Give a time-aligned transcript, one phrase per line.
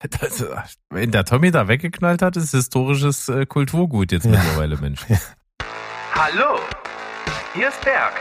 [0.00, 0.44] Das,
[0.90, 4.30] wenn der Tommy da weggeknallt hat, ist historisches äh, Kulturgut jetzt Ja.
[4.30, 5.04] mittlerweile, Mensch.
[6.14, 6.60] Hallo,
[7.54, 8.12] hier ist Berg.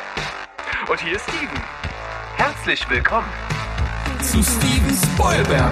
[0.89, 1.61] Und hier ist Steven.
[2.37, 3.27] Herzlich willkommen.
[4.21, 5.71] zu Steven Spoilberg.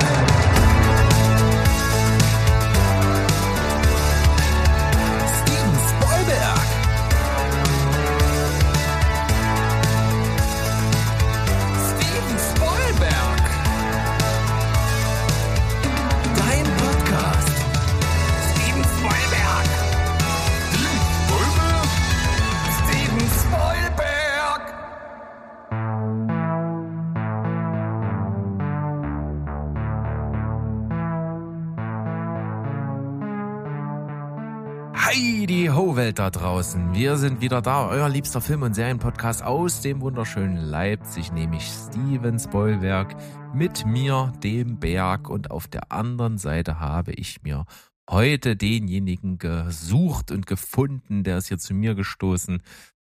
[35.75, 36.93] Ho Welt da draußen.
[36.93, 42.39] Wir sind wieder da, euer liebster Film- und Serienpodcast aus dem wunderschönen Leipzig, nämlich Steven
[42.39, 43.13] Spoilberg
[43.53, 47.65] mit mir, dem Berg und auf der anderen Seite habe ich mir
[48.09, 52.61] heute denjenigen gesucht und gefunden, der ist hier zu mir gestoßen.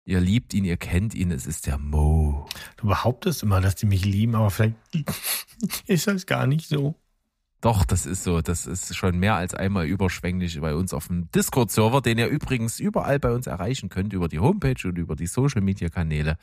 [0.07, 2.47] Ihr liebt ihn, ihr kennt ihn, es ist der Mo.
[2.79, 4.77] Du behauptest immer, dass die mich lieben, aber vielleicht
[5.87, 6.95] ist das gar nicht so.
[7.65, 8.43] Doch, das ist so.
[8.43, 12.79] Das ist schon mehr als einmal überschwänglich bei uns auf dem Discord-Server, den ihr übrigens
[12.79, 16.37] überall bei uns erreichen könnt, über die Homepage und über die Social-Media-Kanäle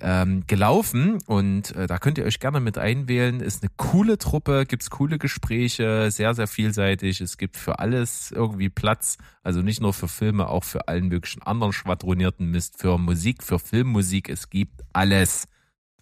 [0.00, 1.16] ähm, gelaufen.
[1.24, 3.40] Und äh, da könnt ihr euch gerne mit einwählen.
[3.40, 7.22] Ist eine coole Truppe, gibt's coole Gespräche, sehr, sehr vielseitig.
[7.22, 9.16] Es gibt für alles irgendwie Platz.
[9.42, 13.60] Also nicht nur für Filme, auch für allen möglichen anderen schwadronierten Mist, für Musik, für
[13.60, 14.28] Filmmusik.
[14.28, 15.48] Es gibt alles.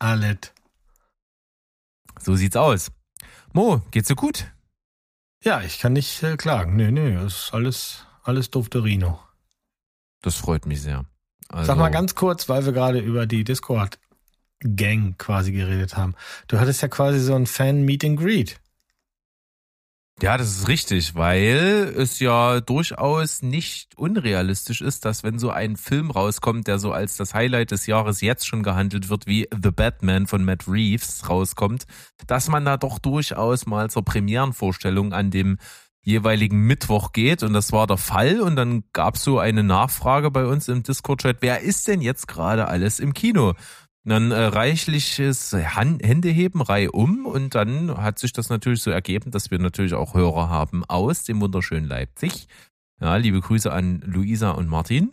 [0.01, 0.53] Alles.
[2.19, 2.91] So sieht's aus.
[3.53, 4.47] Mo, geht's dir gut?
[5.43, 6.77] Ja, ich kann nicht äh, klagen.
[6.77, 9.21] Nee, nee, das ist alles, alles Dufterino.
[10.23, 11.05] Das freut mich sehr.
[11.49, 16.15] Also, Sag mal ganz kurz, weil wir gerade über die Discord-Gang quasi geredet haben.
[16.49, 18.61] Du hattest ja quasi so ein Fan-Meet and Greet.
[20.21, 25.77] Ja, das ist richtig, weil es ja durchaus nicht unrealistisch ist, dass wenn so ein
[25.77, 29.71] Film rauskommt, der so als das Highlight des Jahres jetzt schon gehandelt wird, wie The
[29.71, 31.85] Batman von Matt Reeves rauskommt,
[32.27, 35.57] dass man da doch durchaus mal zur Premierenvorstellung an dem
[36.03, 37.45] jeweiligen Mittwoch geht.
[37.45, 38.41] Und das war der Fall.
[38.41, 42.67] Und dann gab so eine Nachfrage bei uns im Discord-Chat, wer ist denn jetzt gerade
[42.67, 43.55] alles im Kino?
[44.09, 49.31] Dann äh, reichliches Han Händeheben, Reihe um und dann hat sich das natürlich so ergeben,
[49.31, 52.49] dass wir natürlich auch Hörer haben aus dem wunderschönen Leipzig.
[53.01, 55.13] Ja, liebe Grüße an Luisa und Martin,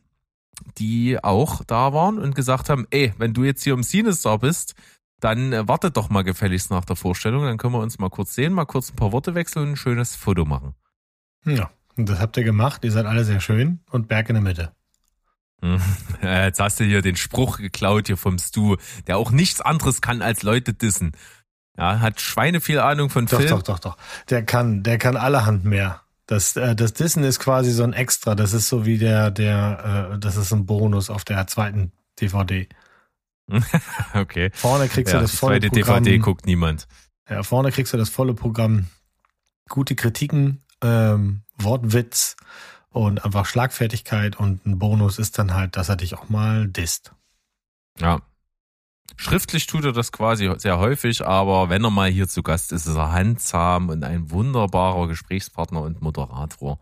[0.77, 4.75] die auch da waren und gesagt haben, ey, wenn du jetzt hier im Cinestar bist,
[5.19, 8.33] dann äh, wartet doch mal gefälligst nach der Vorstellung, dann können wir uns mal kurz
[8.33, 10.73] sehen, mal kurz ein paar Worte wechseln und ein schönes Foto machen.
[11.45, 12.83] Ja, und das habt ihr gemacht.
[12.83, 14.71] Ihr seid alle sehr schön und Berg in der Mitte.
[15.61, 15.81] Hm.
[16.21, 18.77] Äh, Jetzt hast du hier den Spruch geklaut hier vom Stu,
[19.07, 21.11] der auch nichts anderes kann als Leute dissen.
[21.77, 23.49] Ja, hat Schweine viel Ahnung von Doch, Film.
[23.49, 23.97] doch, doch, doch.
[24.29, 26.01] Der kann, der kann allerhand mehr.
[26.25, 28.33] Das, äh, das Dissen ist quasi so ein Extra.
[28.33, 32.67] Das ist so wie der, der, äh, das ist ein Bonus auf der zweiten DVD.
[34.13, 34.49] okay.
[34.53, 36.03] Vorne kriegst Ja, du das volle zweite Programm.
[36.03, 36.87] DVD guckt niemand.
[37.29, 38.87] Ja, vorne kriegst du das volle Programm.
[39.69, 42.35] Gute Kritiken, ähm, Wortwitz
[42.95, 47.13] und einfach Schlagfertigkeit und ein Bonus ist dann halt, dass er dich auch mal disst.
[47.99, 48.21] Ja.
[49.17, 52.85] Schriftlich tut er das quasi sehr häufig, aber wenn er mal hier zu Gast ist,
[52.85, 56.79] ist er handsam und ein wunderbarer Gesprächspartner und Moderator.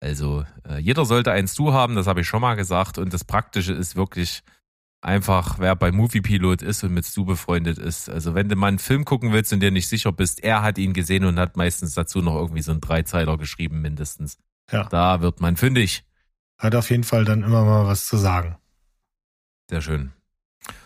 [0.00, 2.96] Also äh, jeder sollte ein Stu haben, das habe ich schon mal gesagt.
[2.96, 4.42] Und das Praktische ist wirklich
[5.02, 8.08] einfach, wer bei Moviepilot ist und mit Stu befreundet ist.
[8.08, 10.78] Also wenn du mal einen Film gucken willst und dir nicht sicher bist, er hat
[10.78, 14.38] ihn gesehen und hat meistens dazu noch irgendwie so einen Dreizeiler geschrieben mindestens.
[14.70, 14.84] Ja.
[14.84, 16.04] Da wird man fündig.
[16.58, 18.56] Hat auf jeden Fall dann immer mal was zu sagen.
[19.68, 20.12] Sehr schön.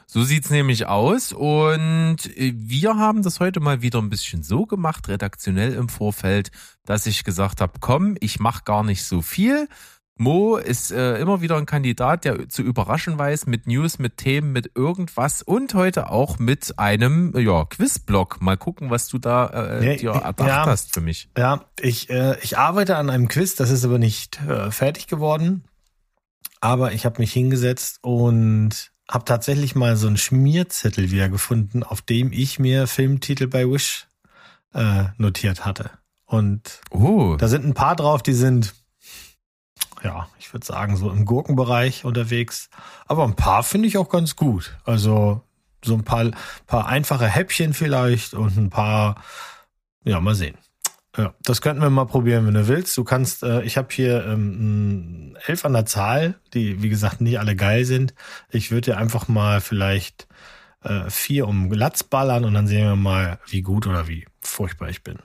[0.06, 4.67] So sieht's nämlich aus und äh, wir haben das heute mal wieder ein bisschen so
[4.67, 6.50] gemacht, redaktionell im Vorfeld,
[6.84, 9.69] dass ich gesagt habe, komm, ich mach gar nicht so viel.
[10.16, 14.52] Mo ist äh, immer wieder ein Kandidat, der zu überraschen weiß mit News, mit Themen,
[14.52, 18.41] mit irgendwas und heute auch mit einem ja, Quizblock.
[18.41, 19.47] Mal gucken, was du da
[19.80, 20.66] äh, Ja, dir erdacht ja.
[20.66, 21.28] hast für mich.
[21.36, 25.64] Ja, ich, äh, ich arbeite an einem Quiz, das ist aber nicht äh, fertig geworden.
[26.60, 32.02] Aber ich habe mich hingesetzt und habe tatsächlich mal so einen Schmierzettel wieder gefunden, auf
[32.02, 34.06] dem ich mir Filmtitel bei Wish
[34.72, 35.90] äh, notiert hatte.
[36.25, 38.75] Und Oh, da sind ein paar drauf, die sind,
[40.05, 42.69] ja, ich würde sagen, so im Gurkenbereich unterwegs.
[43.06, 44.77] Aber ein paar finde ich auch ganz gut.
[44.85, 45.43] Also
[45.83, 46.31] so ein paar,
[46.67, 49.23] paar einfache Häppchen vielleicht und ein paar,
[50.05, 50.59] ja, mal sehen.
[51.17, 52.97] Ja, das könnten wir mal probieren, wenn du willst.
[52.97, 57.39] Du kannst, äh, ich habe hier ähm, elf an der Zahl, die, wie gesagt, nicht
[57.39, 58.15] alle geil sind.
[58.51, 60.27] Ich würde dir einfach mal vielleicht
[60.83, 64.89] äh, vier um Glatz ballern und dann sehen wir mal, wie gut oder wie furchtbar
[64.89, 65.19] ich bin.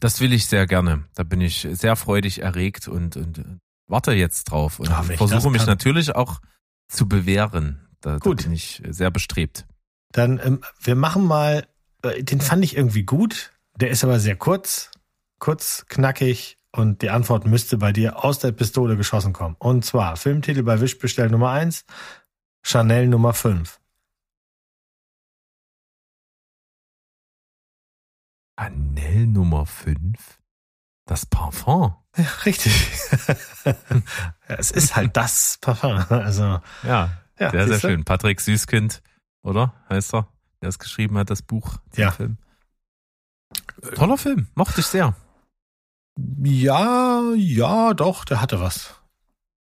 [0.00, 1.04] Das will ich sehr gerne.
[1.14, 5.18] Da bin ich sehr freudig erregt und, und warte jetzt drauf und Ah, wenn ich
[5.18, 5.68] versuche mich kann.
[5.68, 6.40] natürlich auch
[6.88, 7.86] zu bewähren.
[8.00, 8.40] Da, Gut.
[8.40, 9.66] da bin ich sehr bestrebt.
[10.12, 11.66] Dann, ähm, wir machen mal,
[12.02, 13.52] äh, den fand ich irgendwie gut.
[13.76, 14.90] Der ist aber sehr kurz,
[15.38, 19.56] kurz, knackig und die Antwort müsste bei dir aus der Pistole geschossen kommen.
[19.58, 21.84] Und zwar Filmtitel bei Wischbestell Nummer 1,
[22.62, 23.80] Chanel Nummer 5.
[28.58, 30.40] Chanel Nummer 5?
[31.06, 31.94] Das Parfum.
[32.16, 32.72] Ja, richtig.
[34.48, 36.04] es ist halt das Parfum.
[36.08, 38.04] Also, Ja, ja, sehr, sehr schön.
[38.04, 39.02] Patrick Süßkind,
[39.42, 39.74] oder?
[39.90, 40.28] Heißt er?
[40.62, 41.78] Der es geschrieben hat, das Buch.
[41.92, 42.10] zum Ja.
[42.12, 42.38] Film.
[43.94, 44.48] Toller Film.
[44.54, 45.14] Mochte ich sehr.
[46.42, 48.94] Ja, ja, doch, der hatte was.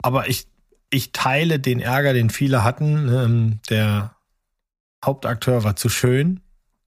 [0.01, 0.47] Aber ich,
[0.89, 3.07] ich teile den Ärger, den viele hatten.
[3.07, 4.15] Ähm, der
[5.05, 6.41] Hauptakteur war zu schön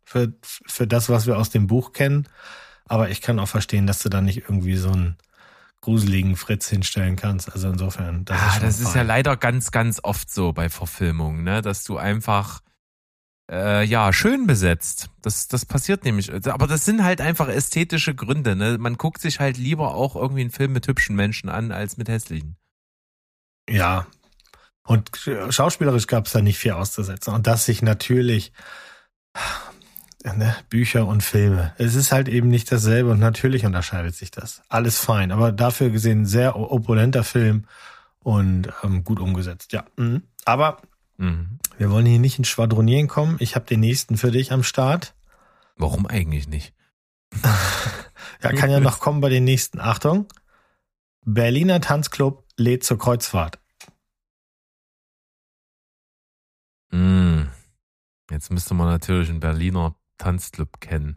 [0.05, 2.29] für, für das, was wir aus dem Buch kennen.
[2.89, 5.17] Aber ich kann auch verstehen, dass du da nicht irgendwie so einen
[5.81, 7.53] gruseligen Fritz hinstellen kannst.
[7.53, 11.45] Also insofern, das ah, ist das ist ja leider ganz, ganz oft so bei Verfilmungen,
[11.45, 11.61] ne?
[11.61, 12.61] dass du einfach
[13.51, 15.11] äh, ja schön besetzt.
[15.21, 16.33] Das, das passiert nämlich.
[16.51, 18.57] Aber das sind halt einfach ästhetische Gründe.
[18.57, 18.79] Ne?
[18.79, 22.09] Man guckt sich halt lieber auch irgendwie einen Film mit hübschen Menschen an als mit
[22.09, 22.57] hässlichen.
[23.69, 24.07] Ja.
[24.87, 25.11] Und
[25.51, 27.35] schauspielerisch gab es da nicht viel auszusetzen.
[27.35, 28.53] Und dass sich natürlich
[30.25, 34.63] ne, Bücher und Filme, es ist halt eben nicht dasselbe und natürlich unterscheidet sich das.
[34.69, 37.67] Alles fein, aber dafür gesehen sehr opulenter Film
[38.21, 39.73] und ähm, gut umgesetzt.
[39.73, 39.85] Ja.
[39.97, 40.23] Mhm.
[40.45, 40.81] Aber
[41.17, 41.59] Mhm.
[41.79, 43.37] wir wollen hier nicht ins Schwadronieren kommen.
[43.39, 45.15] Ich habe den nächsten für dich am Start.
[45.77, 46.73] Warum eigentlich nicht?
[48.43, 49.81] Ja, kann ja noch kommen bei den nächsten.
[49.81, 50.27] Achtung.
[51.25, 53.59] Berliner Tanzclub lädt zur Kreuzfahrt.
[56.91, 57.45] Mm.
[58.31, 61.17] Jetzt müsste man natürlich einen Berliner Tanzclub kennen.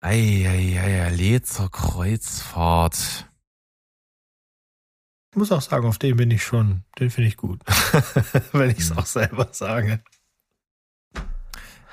[0.00, 3.28] Eieiei, zur Kreuzfahrt.
[5.32, 7.60] Ich muss auch sagen, auf den bin ich schon, den finde ich gut.
[8.52, 10.00] Wenn ich es auch selber sage.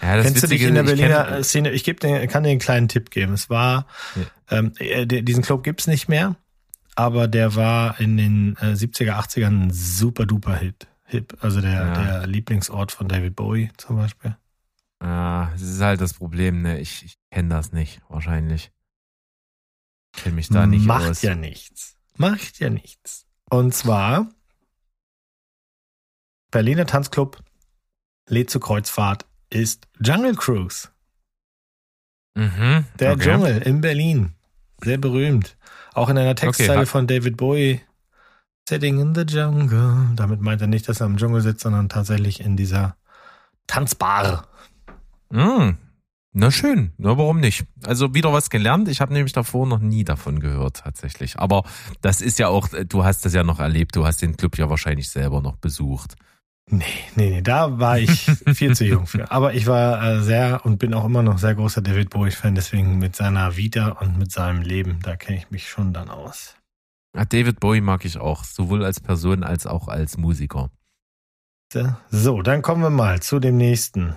[0.01, 1.72] Ja, das Kennst du dich in der Berliner kenn- Szene?
[1.72, 3.33] Ich geb dir, kann dir einen kleinen Tipp geben.
[3.33, 3.88] Es war,
[4.50, 6.36] ähm, äh, diesen Club gibt's nicht mehr,
[6.95, 10.88] aber der war in den äh, 70er, 80ern ein super duper Hit.
[11.06, 11.94] Hip, also der, Ja.
[12.19, 14.38] der Lieblingsort von David Bowie zum Beispiel.
[15.06, 16.80] Ja, das ist halt das Problem, ne?
[16.80, 18.72] Ich, ich kenne das nicht, wahrscheinlich.
[20.13, 21.22] Kenne mich da nicht Macht aus.
[21.22, 21.96] ja nichts.
[22.18, 23.28] Macht ja nichts.
[23.50, 24.30] Und zwar
[26.52, 27.44] Berliner Tanzclub
[28.28, 30.90] lädt zur Kreuzfahrt ist Jungle Cruise.
[32.36, 33.24] Mhm, Der okay.
[33.24, 34.34] Dschungel in Berlin.
[34.84, 35.58] Sehr berühmt.
[35.94, 37.81] Auch in einer Textzeile hat- von David Bowie.
[38.68, 40.10] Sitting in the jungle.
[40.16, 42.98] Damit meint er nicht, dass er im Dschungel sitzt, sondern tatsächlich in dieser
[43.68, 44.48] Tanzbar.
[45.30, 45.72] Mm,
[46.33, 47.66] na schön, na warum nicht?
[47.86, 48.89] Also wieder was gelernt.
[48.89, 51.39] Ich habe nämlich davor noch nie davon gehört tatsächlich.
[51.39, 51.63] Aber
[52.01, 53.95] das ist ja auch, du hast das ja noch erlebt.
[53.95, 56.16] Du hast den Club ja wahrscheinlich selber noch besucht.
[56.69, 56.83] Nee,
[57.16, 58.12] nee, nee, da war ich
[58.54, 59.31] viel zu jung für.
[59.31, 62.98] Aber ich war äh, sehr und bin auch immer noch sehr großer David Bowie-Fan, deswegen
[62.98, 66.56] mit seiner Vita und mit seinem Leben, da kenne ich mich schon dann aus.
[67.16, 70.69] Ja, David Bowie mag ich auch, sowohl als Person als auch als Musiker.
[72.10, 74.16] So, dann kommen wir mal zu dem nächsten.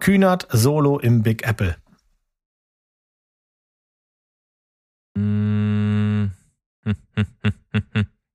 [0.00, 1.76] Kühnert Solo im Big Apple.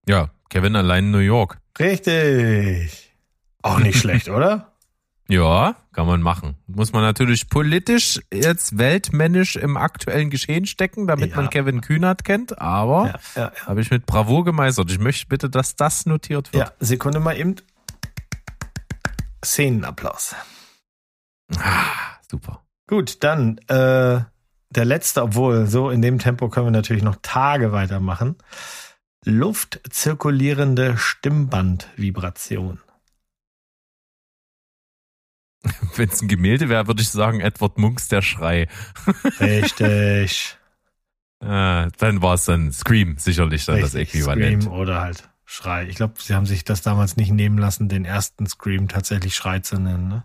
[0.07, 1.59] Ja, Kevin allein in New York.
[1.79, 3.11] Richtig.
[3.61, 4.73] Auch nicht schlecht, oder?
[5.27, 6.55] Ja, kann man machen.
[6.65, 11.35] Muss man natürlich politisch jetzt weltmännisch im aktuellen Geschehen stecken, damit Ja.
[11.35, 13.51] man Kevin Kühnert kennt, aber ja, ja.
[13.67, 14.89] habe ich mit Bravour gemeistert.
[14.89, 16.67] Ich möchte bitte, dass das notiert wird.
[16.69, 17.55] Ja, Sekunde mal eben.
[19.45, 20.35] Szenenapplaus.
[21.57, 22.63] Ah, super.
[22.87, 24.21] Gut, dann äh,
[24.71, 28.35] der letzte, obwohl so in dem Tempo können wir natürlich noch Tage weitermachen.
[29.25, 32.79] Luftzirkulierende Stimmbandvibration.
[35.95, 38.67] Wenn es ein Gemälde wäre, würde ich sagen, Edward Munks Der Schrei.
[39.39, 40.57] Richtig.
[41.41, 44.63] Ah, dann war es dann Scream, sicherlich dann das Richtig, Äquivalent.
[44.63, 45.87] Scream oder halt Schrei.
[45.87, 49.59] Ich glaube, sie haben sich das damals nicht nehmen lassen, den ersten Scream tatsächlich Schrei
[49.59, 50.07] zu nennen.
[50.07, 50.23] Ne?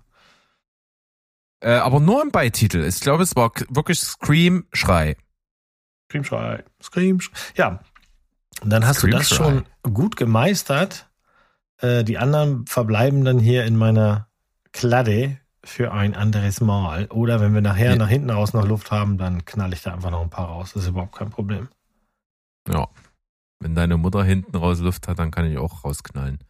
[1.64, 2.84] Äh, aber nur im Beititel.
[2.84, 5.16] Ich glaube, es war wirklich Scream, Schrei.
[6.10, 6.62] Scream, Schrei.
[6.82, 7.34] Scream, Schrei.
[7.56, 7.80] Ja.
[8.60, 9.36] Und dann hast Scream, du das Schrei.
[9.82, 11.08] schon gut gemeistert.
[11.78, 14.28] Äh, die anderen verbleiben dann hier in meiner
[14.72, 17.06] Kladde für ein anderes Mal.
[17.06, 17.96] Oder wenn wir nachher Ja.
[17.96, 20.72] nach hinten raus noch Luft haben, dann knall ich da einfach noch ein paar raus.
[20.74, 21.68] Das ist überhaupt kein Problem.
[22.68, 22.88] Ja.
[23.60, 26.40] Wenn deine Mutter hinten raus Luft hat, dann kann ich auch rausknallen.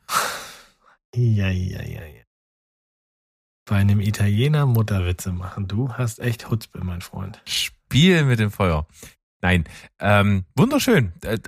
[1.14, 2.23] Ja, ja, ja, ja.
[3.64, 5.68] Bei einem Italiener Mutterwitze machen.
[5.68, 7.40] Du hast echt Hutzpe, mein Freund.
[7.46, 8.86] Spiel mit dem Feuer.
[9.40, 9.64] Nein,
[10.00, 11.12] ähm, wunderschön.
[11.22, 11.38] Äh,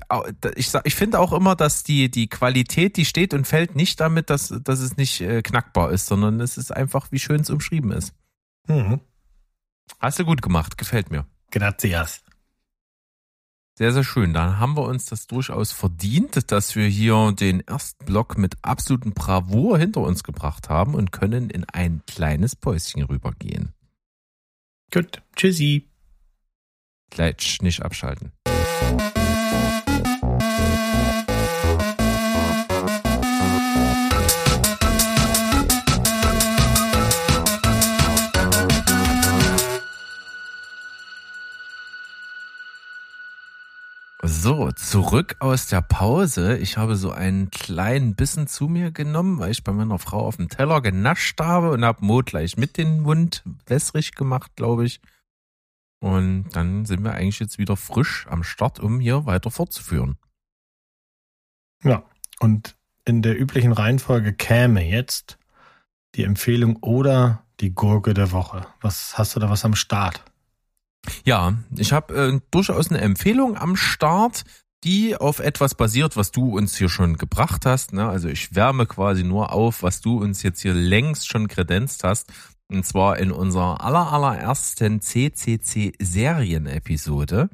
[0.57, 4.29] Ich, ich finde auch immer, dass die, die Qualität, die steht und fällt nicht damit,
[4.29, 7.93] dass, dass es nicht äh, knackbar ist, sondern es ist einfach, wie schön es umschrieben
[7.93, 8.13] ist.
[8.69, 9.01] Mhm.
[9.99, 11.27] Hast du gut gemacht, gefällt mir.
[11.51, 12.23] Gracias.
[13.79, 14.33] Sehr, sehr schön.
[14.33, 19.13] Dann haben wir uns das durchaus verdient, dass wir hier den ersten Block mit absolutem
[19.13, 23.75] Bravour hinter uns gebracht haben und können in ein kleines Päuschen rübergehen.
[24.91, 25.21] Gut.
[25.37, 25.91] Tschüssi.
[27.11, 28.33] Gleich nicht abschalten.
[44.47, 46.57] So, zurück aus der Pause.
[46.59, 50.37] Ich habe so einen kleinen Bissen zu mir genommen, weil ich bei meiner Frau auf
[50.37, 55.01] dem Teller genascht habe und habe Mo gleich mit den Mund wässrig gemacht, glaube ich.
[55.99, 60.17] Und dann sind wir eigentlich jetzt wieder frisch am Start, um hier weiter fortzuführen.
[61.83, 62.05] Ja.
[62.39, 65.41] Und in der üblichen Reihenfolge käme jetzt
[66.15, 68.65] die Empfehlung oder die Gurke der Woche.
[68.81, 70.23] Was hast du da was am Start?
[71.25, 74.45] Ja, ich habe äh, durchaus eine Empfehlung am Start,
[74.85, 77.93] die auf etwas basiert, was du uns hier schon gebracht hast.
[77.93, 78.09] Ne?
[78.09, 82.33] Also ich wärme quasi nur auf, was du uns jetzt hier längst schon kredenzt hast.
[82.69, 87.49] Und zwar in unserer aller, allerersten CCC-Serien-Episode.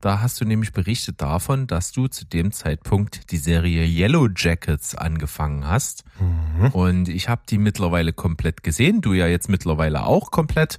[0.00, 4.96] Da hast du nämlich berichtet davon, dass du zu dem Zeitpunkt die Serie Yellow Jackets
[4.96, 6.02] angefangen hast.
[6.18, 6.70] Mhm.
[6.70, 10.78] Und ich habe die mittlerweile komplett gesehen, du ja jetzt mittlerweile auch komplett.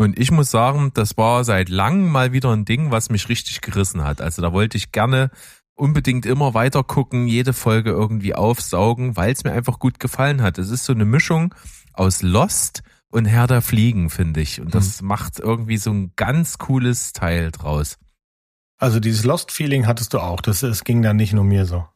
[0.00, 3.60] Und ich muss sagen, das war seit langem mal wieder ein Ding, was mich richtig
[3.60, 4.22] gerissen hat.
[4.22, 5.30] Also da wollte ich gerne
[5.74, 10.56] unbedingt immer weiter gucken, jede Folge irgendwie aufsaugen, weil es mir einfach gut gefallen hat.
[10.56, 11.54] Es ist so eine Mischung
[11.92, 14.62] aus Lost und Herr der Fliegen, finde ich.
[14.62, 17.98] Und das macht irgendwie so ein ganz cooles Teil draus.
[18.78, 20.40] Also dieses Lost-Feeling hattest du auch.
[20.40, 21.86] Das, es ging dann nicht nur mir so.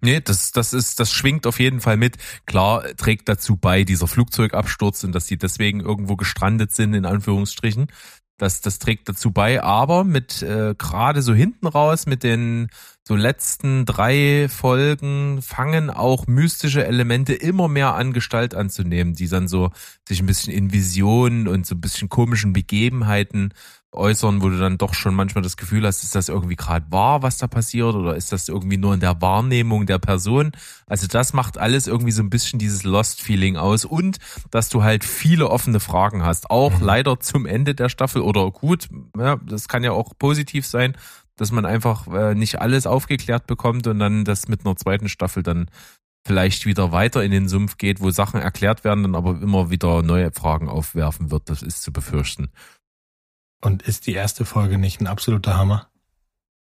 [0.00, 2.16] Nee, das, das ist, das schwingt auf jeden Fall mit.
[2.46, 7.88] Klar trägt dazu bei dieser Flugzeugabsturz und dass sie deswegen irgendwo gestrandet sind, in Anführungsstrichen.
[8.38, 12.70] Das, das trägt dazu bei, aber mit äh, gerade so hinten raus, mit den
[13.02, 19.48] so letzten drei Folgen fangen auch mystische Elemente immer mehr an Gestalt anzunehmen, die dann
[19.48, 19.70] so
[20.06, 23.52] sich ein bisschen in Visionen und so ein bisschen komischen Begebenheiten
[23.92, 27.22] äußern, wo du dann doch schon manchmal das Gefühl hast, ist das irgendwie gerade wahr,
[27.22, 30.52] was da passiert, oder ist das irgendwie nur in der Wahrnehmung der Person?
[30.86, 34.18] Also das macht alles irgendwie so ein bisschen dieses Lost-Feeling aus und
[34.50, 38.88] dass du halt viele offene Fragen hast, auch leider zum Ende der Staffel oder gut,
[39.18, 40.96] ja, das kann ja auch positiv sein,
[41.40, 45.42] dass man einfach äh, nicht alles aufgeklärt bekommt und dann das mit einer zweiten Staffel
[45.42, 45.70] dann
[46.26, 50.02] vielleicht wieder weiter in den Sumpf geht, wo Sachen erklärt werden, dann aber immer wieder
[50.02, 51.48] neue Fragen aufwerfen wird.
[51.48, 52.50] Das ist zu befürchten.
[53.62, 55.88] Und ist die erste Folge nicht ein absoluter Hammer?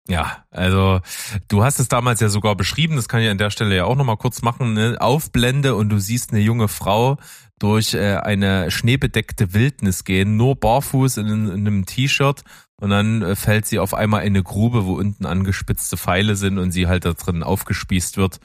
[0.07, 1.01] Ja, also
[1.47, 3.95] du hast es damals ja sogar beschrieben, das kann ich an der Stelle ja auch
[3.95, 4.95] nochmal kurz machen, ne?
[4.99, 7.17] Aufblende und du siehst eine junge Frau
[7.59, 12.43] durch äh, eine schneebedeckte Wildnis gehen, nur barfuß in, in einem T-Shirt
[12.79, 16.59] und dann äh, fällt sie auf einmal in eine Grube, wo unten angespitzte Pfeile sind
[16.59, 18.39] und sie halt da drin aufgespießt wird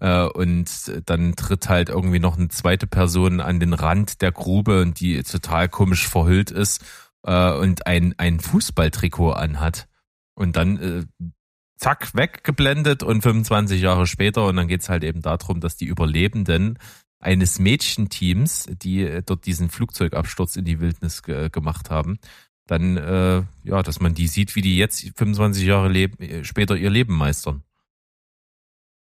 [0.00, 4.80] äh, und dann tritt halt irgendwie noch eine zweite Person an den Rand der Grube
[4.80, 6.84] und die total komisch verhüllt ist
[7.24, 9.88] äh, und ein, ein Fußballtrikot anhat.
[10.34, 11.04] Und dann äh,
[11.78, 16.78] zack, weggeblendet und 25 Jahre später und dann geht's halt eben darum, dass die Überlebenden
[17.20, 22.18] eines Mädchenteams, die dort diesen Flugzeugabsturz in die Wildnis ge gemacht haben,
[22.66, 26.90] dann, äh, ja, dass man die sieht, wie die jetzt 25 Jahre leben, später ihr
[26.90, 27.62] Leben meistern.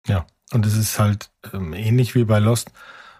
[0.07, 0.27] Ja.
[0.53, 2.73] Und es ist halt ähm, ähnlich wie bei Lost,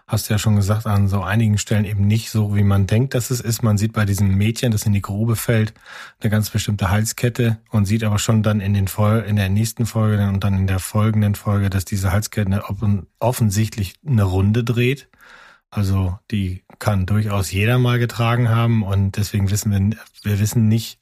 [0.05, 3.15] hast du ja schon gesagt, an so einigen Stellen eben nicht so, wie man denkt,
[3.15, 3.63] dass es ist.
[3.63, 5.73] Man sieht bei diesem Mädchen, das in die Grube fällt,
[6.19, 9.85] eine ganz bestimmte Halskette und sieht aber schon dann in den Fol in der nächsten
[9.85, 15.09] Folge und dann in der folgenden Folge, dass diese Halskette offen- offensichtlich eine Runde dreht.
[15.73, 20.99] Also die kann durchaus jeder mal getragen haben und deswegen wissen wir, wir wissen nicht,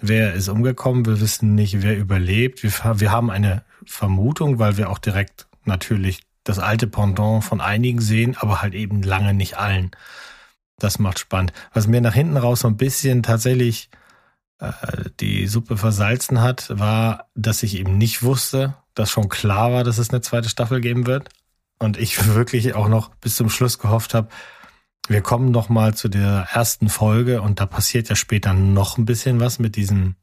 [0.00, 2.62] wer ist umgekommen, wir wissen nicht, wer überlebt.
[2.62, 2.70] Wir,
[3.00, 8.36] wir haben eine Vermutung, weil wir auch direkt natürlich das alte Pendant von einigen sehen,
[8.38, 9.90] aber halt eben lange nicht allen.
[10.78, 11.52] Das macht spannend.
[11.72, 13.90] Was mir nach hinten raus so ein bisschen tatsächlich
[14.60, 14.70] äh,
[15.18, 19.98] die Suppe versalzen hat, war, dass ich eben nicht wusste, dass schon klar war, dass
[19.98, 21.28] es eine zweite Staffel geben wird.
[21.78, 24.28] Und ich wirklich auch noch bis zum Schluss gehofft habe,
[25.08, 29.04] wir kommen noch mal zu der ersten Folge und da passiert ja später noch ein
[29.04, 30.16] bisschen was mit diesem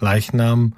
[0.00, 0.74] Leichnam.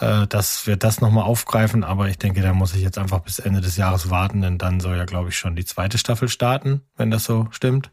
[0.00, 3.38] äh, dass wir das nochmal aufgreifen, aber ich denke, da muss ich jetzt einfach bis
[3.38, 6.80] Ende des Jahres warten, denn dann soll ja, glaube ich, schon die zweite Staffel starten,
[6.96, 7.92] wenn das so stimmt.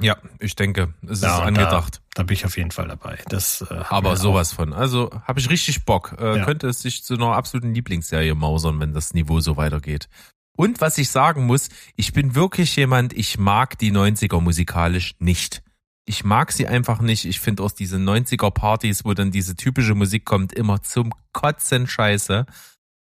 [0.00, 1.96] Ja, ich denke, es Ja, ist angedacht.
[2.14, 3.18] Da, da bin ich auf jeden Fall dabei.
[3.28, 4.72] Das, äh, Aber sowas von.
[4.72, 6.16] Also habe ich richtig Bock.
[6.18, 6.44] Äh, Ja.
[6.44, 10.08] Könnte es sich zu einer absoluten Lieblingsserie mausern, wenn das Niveau so weitergeht.
[10.56, 15.62] Und was ich sagen muss, ich bin wirklich jemand, ich mag die 90er musikalisch nicht.
[16.06, 17.24] Ich mag sie einfach nicht.
[17.24, 21.86] Ich finde aus diesen 90er Partys, wo dann diese typische Musik kommt, immer zum Kotzen
[21.86, 22.46] scheiße.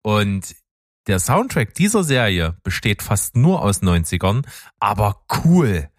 [0.02, 0.56] Und
[1.08, 4.46] der Soundtrack dieser Serie besteht fast nur aus 90ern,
[4.80, 5.90] aber cool.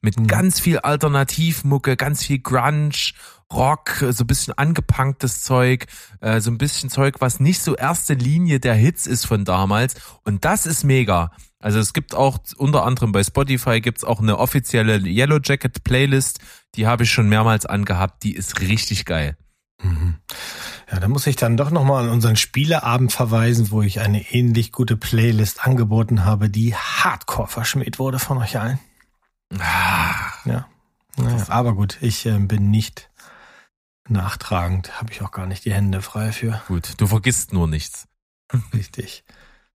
[0.00, 0.26] Mit Mhm.
[0.26, 3.12] ganz viel Alternativmucke, ganz viel Grunge,
[3.52, 5.86] Rock, so ein bisschen angepunktes Zeug,
[6.20, 9.94] äh, so ein bisschen Zeug, was nicht so erste Linie der Hits ist von damals.
[10.24, 11.30] Und das ist mega.
[11.58, 16.40] Also es gibt auch unter anderem bei Spotify gibt's auch eine offizielle Yellow Jacket Playlist.
[16.74, 18.24] Die habe ich schon mehrmals angehabt.
[18.24, 19.36] Die ist richtig geil.
[19.80, 20.16] Mhm.
[20.90, 24.72] Ja, da muss ich dann doch nochmal an unseren Spieleabend verweisen, wo ich eine ähnlich
[24.72, 28.78] gute Playlist angeboten habe, die hardcore verschmäht wurde von euch allen.
[29.58, 30.66] Ah, Ja.
[31.18, 33.10] Naja, aber gut, ich äh, bin nicht
[34.08, 36.60] nachtragend, habe ich auch gar nicht die Hände frei für.
[36.68, 38.06] gut, du vergisst nur nichts.
[38.74, 39.24] Richtig.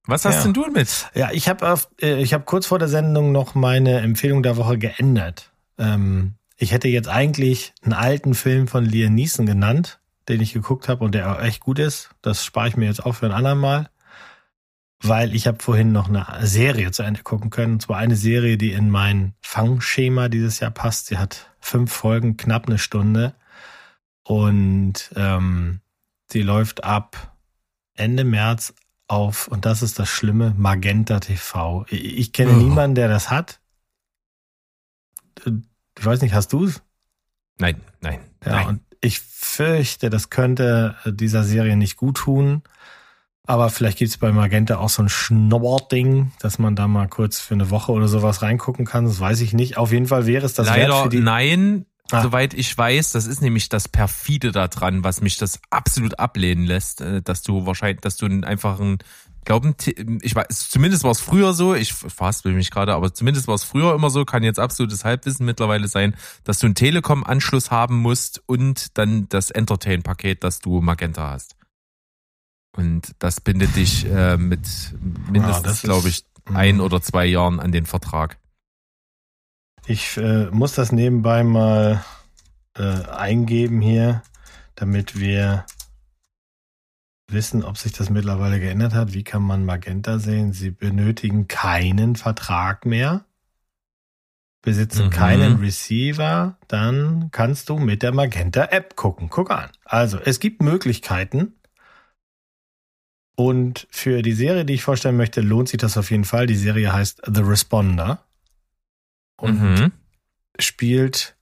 [0.05, 0.43] Was hast Ja.
[0.43, 1.09] denn du mit?
[1.15, 4.77] Ja, ich habe äh, ich habe kurz vor der Sendung noch meine Empfehlung der Woche
[4.77, 5.51] geändert.
[5.77, 10.87] Ähm, ich hätte jetzt eigentlich einen alten Film von Liam Neeson genannt, den ich geguckt
[10.87, 12.09] habe und der auch echt gut ist.
[12.21, 13.89] Das spare ich mir jetzt auch für ein andermal,
[15.01, 17.73] weil ich habe vorhin noch eine Serie zu Ende gucken können.
[17.73, 21.07] Und zwar eine Serie, die in mein Fangschema dieses Jahr passt.
[21.07, 23.35] Sie hat fünf Folgen, knapp eine Stunde
[24.27, 25.79] und ähm,
[26.31, 27.35] sie läuft ab
[27.95, 28.73] Ende März
[29.07, 31.85] auf, und das ist das Schlimme, Magenta TV.
[31.89, 32.55] Ich, ich kenne Oh.
[32.57, 33.59] niemanden, der das hat.
[35.45, 36.81] Ich weiß nicht, hast du's?
[37.57, 38.67] Nein, nein, Ja, nein.
[38.67, 42.63] und ich fürchte, das könnte dieser Serie nicht gut tun.
[43.49, 47.53] Aber vielleicht gibt's bei Magenta auch so ein Schnobbert-Ding, dass man da mal kurz für
[47.53, 49.05] eine Woche oder sowas reingucken kann.
[49.05, 49.77] Das weiß ich nicht.
[49.77, 51.19] Auf jeden Fall wäre es das wert Leider für die.
[51.19, 51.85] nein.
[52.11, 52.21] Ah.
[52.21, 57.01] Soweit ich weiß, das ist nämlich das perfide daran, was mich das absolut ablehnen lässt,
[57.01, 58.99] äh, dass du wahrscheinlich, dass du einen einfachen
[59.43, 59.75] glauben,
[60.21, 63.63] ich weiß, zumindest war es früher so, ich verhaspel mich gerade, aber zumindest war es
[63.63, 68.41] früher immer so, kann jetzt absolutes Halbwissen mittlerweile sein, dass du einen Telekom-Anschluss haben musst
[68.45, 71.55] und dann das Entertain-Paket, das du Magenta hast.
[72.75, 74.97] Und das bindet dich äh, mit Ja,
[75.31, 76.55] mindestens, ist- glaube ich, Mhm.
[76.55, 78.37] ein oder zwei Jahren an den Vertrag.
[79.89, 82.03] Ich äh, muss das nebenbei mal
[82.77, 84.21] äh, eingeben hier,
[84.75, 85.65] damit wir
[87.31, 89.13] wissen, ob sich das mittlerweile geändert hat.
[89.13, 90.51] Wie kann man Magenta sehen?
[90.51, 93.23] Sie benötigen keinen Vertrag mehr,
[94.61, 95.11] besitzen Mhm.
[95.11, 96.57] keinen Receiver.
[96.67, 99.29] Dann kannst du mit der Magenta-App gucken.
[99.29, 99.69] Guck an.
[99.85, 101.53] Also, es gibt Möglichkeiten.
[103.37, 106.45] Und für die Serie, die ich vorstellen möchte, lohnt sich das auf jeden Fall.
[106.45, 108.26] Die Serie heißt The Responder
[109.37, 109.91] und Mhm.
[110.59, 111.35] spielt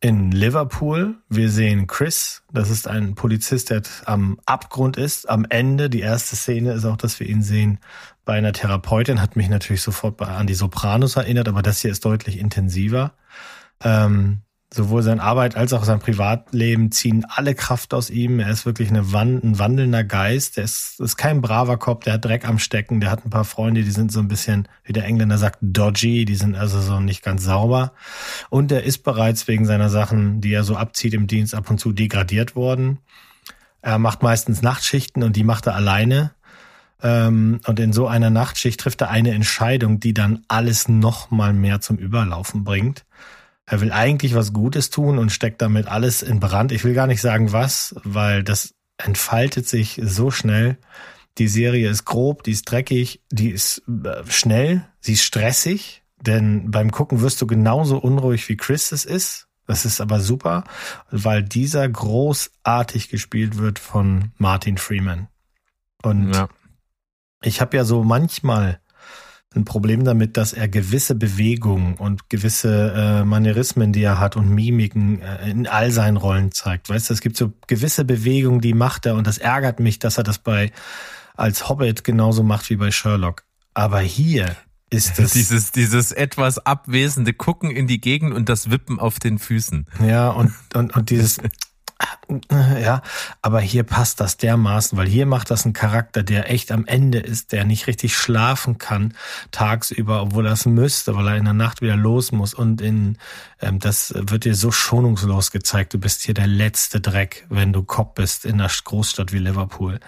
[0.00, 1.16] in Liverpool.
[1.28, 5.28] Wir sehen Chris, das ist ein Polizist, der am Abgrund ist.
[5.28, 7.78] Am Ende, die erste Szene ist auch, dass wir ihn sehen
[8.24, 12.04] bei einer Therapeutin, hat mich natürlich sofort an die Sopranos erinnert, aber das hier ist
[12.04, 13.14] deutlich intensiver.
[13.82, 18.40] Ähm, sowohl seine Arbeit als auch sein Privatleben ziehen alle Kraft aus ihm.
[18.40, 20.58] Er ist wirklich eine Wan ein wandelnder Geist.
[20.58, 23.44] Er ist, ist kein braver Kopf, der hat Dreck am Stecken, der hat ein paar
[23.44, 27.00] Freunde, die sind so ein bisschen, wie der Engländer sagt, dodgy, die sind also so
[27.00, 27.92] nicht ganz sauber.
[28.50, 31.78] Und er ist bereits wegen seiner Sachen, die er so abzieht im Dienst, ab und
[31.78, 32.98] zu degradiert worden.
[33.82, 36.32] Er macht meistens Nachtschichten und die macht er alleine.
[37.02, 41.52] Ähm, und in so einer Nachtschicht trifft er eine Entscheidung, die dann alles noch mal
[41.52, 43.04] mehr zum Überlaufen bringt.
[43.66, 46.70] Er will eigentlich was Gutes tun und steckt damit alles in Brand.
[46.70, 50.78] Ich will gar nicht sagen was, weil das entfaltet sich so schnell.
[51.38, 56.70] Die Serie ist grob, die ist dreckig, die ist äh, schnell, sie ist stressig, denn
[56.70, 59.48] beim Gucken wirst du genauso unruhig wie Chris es ist.
[59.66, 60.62] Das ist aber super,
[61.10, 65.26] weil dieser großartig gespielt wird von Martin Freeman.
[66.02, 66.48] Und Ja.
[67.42, 68.80] ich habe ja so manchmal
[69.56, 74.48] ein Problem damit, dass er gewisse Bewegungen und gewisse äh, Manierismen, die er hat und
[74.48, 76.88] Mimiken äh, in all seinen Rollen zeigt.
[76.88, 80.18] Weißt du, es gibt so gewisse Bewegungen, die macht er und das ärgert mich, dass
[80.18, 80.70] er das bei
[81.36, 83.44] als Hobbit genauso macht wie bei Sherlock.
[83.74, 84.56] Aber hier
[84.90, 89.38] ist es Dieses, dieses etwas abwesende Gucken in die Gegend und das Wippen auf den
[89.38, 89.86] Füßen.
[90.00, 91.38] ja und und und dieses
[92.50, 93.02] Ja,
[93.42, 97.18] aber hier passt das dermaßen, weil hier macht das ein Charakter, der echt am Ende
[97.18, 99.14] ist, der nicht richtig schlafen kann
[99.50, 102.54] tagsüber, obwohl er es müsste, weil er in der Nacht wieder los muss.
[102.54, 103.18] Und in
[103.58, 105.94] das wird dir so schonungslos gezeigt.
[105.94, 109.98] Du bist hier der letzte Dreck, wenn du Cop bist in einer Großstadt wie Liverpool.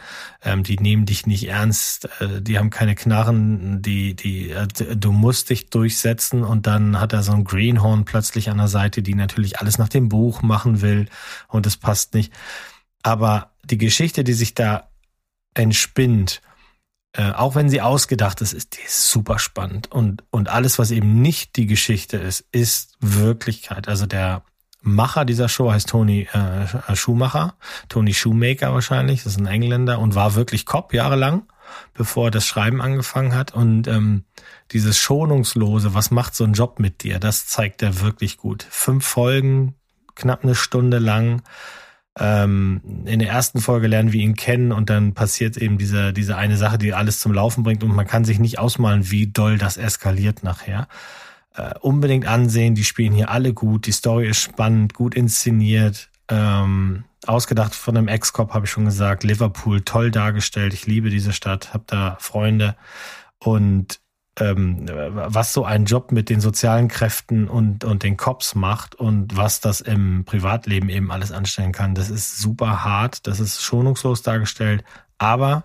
[0.43, 5.13] Ähm, die nehmen dich nicht ernst, äh, die haben keine Knarren, die, die, äh, du
[5.13, 9.15] musst dich durchsetzen und dann hat er so ein Greenhorn plötzlich an der Seite, die
[9.15, 11.09] natürlich alles nach dem Buch machen will
[11.49, 12.33] und es passt nicht.
[13.03, 14.89] Aber die Geschichte, die sich da
[15.55, 16.43] entspinnt,
[17.19, 19.91] äh, auch wenn sie ausgedacht ist, ist die ist super spannend.
[19.91, 23.89] Und, und alles, was eben nicht die Geschichte ist, ist Wirklichkeit.
[23.89, 24.43] Also der
[24.83, 27.57] Macher dieser Show heißt Tony äh, Schumacher,
[27.89, 31.43] Tony Shoemaker wahrscheinlich, das ist ein Engländer und war wirklich Cop jahrelang,
[31.93, 33.53] bevor er das Schreiben angefangen hat.
[33.53, 34.23] Und ähm,
[34.71, 38.65] dieses Schonungslose, was macht so ein Job mit dir, das zeigt er wirklich gut.
[38.71, 39.75] Fünf Folgen,
[40.15, 41.43] knapp eine Stunde lang.
[42.19, 46.37] Ähm, in der ersten Folge lernen wir ihn kennen und dann passiert eben diese, diese
[46.37, 49.59] eine Sache, die alles zum Laufen bringt und man kann sich nicht ausmalen, wie doll
[49.59, 50.89] das eskaliert nachher.
[51.55, 57.05] Äh, unbedingt ansehen, die spielen hier alle gut, die Story ist spannend, gut inszeniert, ähm,
[57.27, 61.73] ausgedacht von einem Ex-Cop, habe ich schon gesagt, Liverpool toll dargestellt, ich liebe diese Stadt,
[61.75, 62.77] habe da Freunde.
[63.39, 64.01] Und
[64.41, 69.37] ähm, was so ein Job mit den sozialen Kräften und, und den Cops macht und
[69.37, 71.95] was das im Privatleben eben alles anstellen kann.
[71.95, 74.85] Das ist super hart, das ist schonungslos dargestellt,
[75.19, 75.65] aber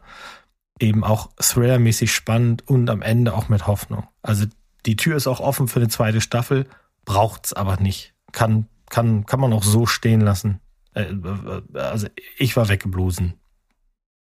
[0.79, 4.07] eben auch thrillermäßig spannend und am Ende auch mit Hoffnung.
[4.21, 4.45] Also
[4.85, 6.67] die Tür ist auch offen für eine zweite Staffel,
[7.05, 8.13] braucht's aber nicht.
[8.31, 10.59] Kann, kann, kann man auch so stehen lassen.
[10.93, 12.07] Äh, äh, also
[12.37, 13.35] ich war weggeblusen.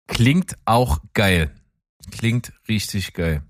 [0.08, 1.54] Klingt auch geil.
[2.10, 3.42] Klingt richtig geil.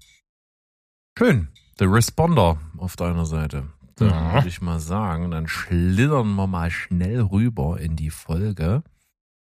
[1.23, 1.49] Schön.
[1.79, 3.65] The Responder auf deiner Seite.
[3.97, 4.35] Dann Ja.
[4.37, 8.83] würde ich mal sagen, dann schlittern wir mal schnell rüber in die Folge.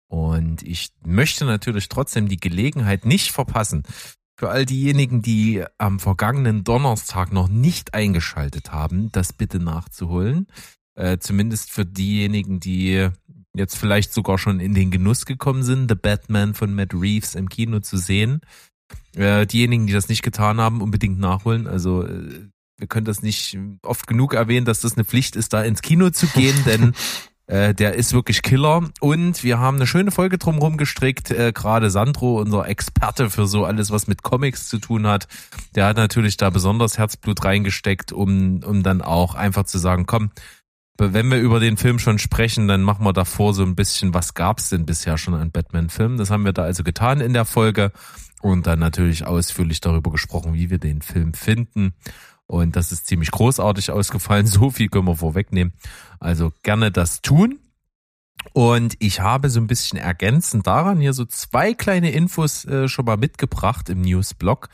[0.08, 3.84] Und ich möchte natürlich trotzdem die Gelegenheit nicht verpassen,
[4.36, 10.48] für all diejenigen, die am vergangenen Donnerstag noch nicht eingeschaltet haben, das bitte nachzuholen.
[10.96, 13.08] Äh, zumindest für diejenigen, die
[13.54, 17.48] jetzt vielleicht sogar schon in den Genuss gekommen sind, The Batman von Matt Reeves im
[17.48, 18.40] Kino zu sehen.
[19.16, 21.66] Äh, diejenigen, die das nicht getan haben, unbedingt nachholen.
[21.66, 25.62] Also äh, wir können das nicht oft genug erwähnen, dass das eine Pflicht ist, da
[25.62, 26.94] ins Kino zu gehen, denn
[27.46, 28.90] äh, der ist wirklich Killer.
[29.00, 31.30] Und wir haben eine schöne Folge drumherum gestrickt.
[31.30, 35.28] Äh, Gerade Sandro, unser Experte für so alles, was mit Comics zu tun hat,
[35.74, 40.30] der hat natürlich da besonders Herzblut reingesteckt, um, um dann auch einfach zu sagen, komm,
[40.98, 44.34] wenn wir über den Film schon sprechen, dann machen wir davor so ein bisschen, was
[44.34, 46.18] gab's denn bisher schon an Batman-Filmen?
[46.18, 47.92] Das haben wir da also getan in der Folge
[48.42, 51.94] und dann natürlich ausführlich darüber gesprochen, wie wir den Film finden.
[52.46, 54.46] Und das ist ziemlich großartig ausgefallen.
[54.52, 55.72] So viel können wir vorwegnehmen.
[56.20, 57.58] Also gerne das tun.
[58.52, 63.04] Und ich habe so ein bisschen ergänzend daran hier so zwei kleine Infos äh, schon
[63.04, 64.68] mal mitgebracht im Newsblog.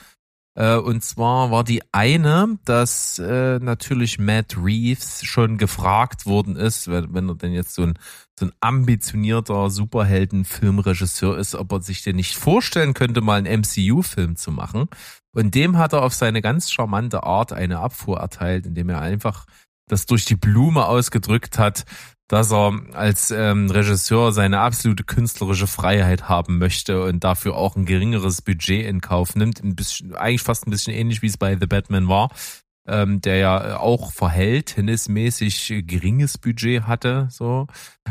[0.58, 6.88] Äh, und zwar war die eine, dass äh, natürlich Matt Reeves schon gefragt worden ist,
[6.88, 7.94] wenn, er denn jetzt so ein,
[8.36, 14.34] so ein ambitionierter Superhelden-Filmregisseur ist, ob er sich denn nicht vorstellen könnte, mal einen MCU-Film
[14.34, 14.88] zu machen.
[15.32, 19.46] Und dem hat er auf seine ganz charmante Art eine Abfuhr erteilt, indem er einfach
[19.88, 21.84] das durch die Blume ausgedrückt hat,
[22.28, 27.86] dass er als ähm, Regisseur seine absolute künstlerische Freiheit haben möchte und dafür auch ein
[27.86, 29.62] geringeres Budget in Kauf nimmt.
[29.64, 32.30] Ein bisschen, eigentlich fast ein bisschen ähnlich, wie es bei The Batman war,
[32.88, 37.66] ähm, der ja auch verhältnismäßig geringes Budget hatte, so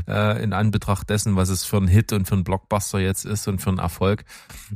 [0.08, 3.48] äh, in Anbetracht dessen, was es für ein Hit und für ein Blockbuster jetzt ist
[3.48, 4.24] und für einen Erfolg.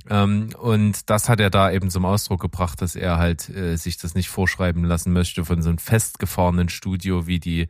[0.10, 3.98] Ähm, und das hat er da eben zum Ausdruck gebracht, dass er halt äh, sich
[3.98, 7.70] das nicht vorschreiben lassen möchte von so einem festgefahrenen Studio wie die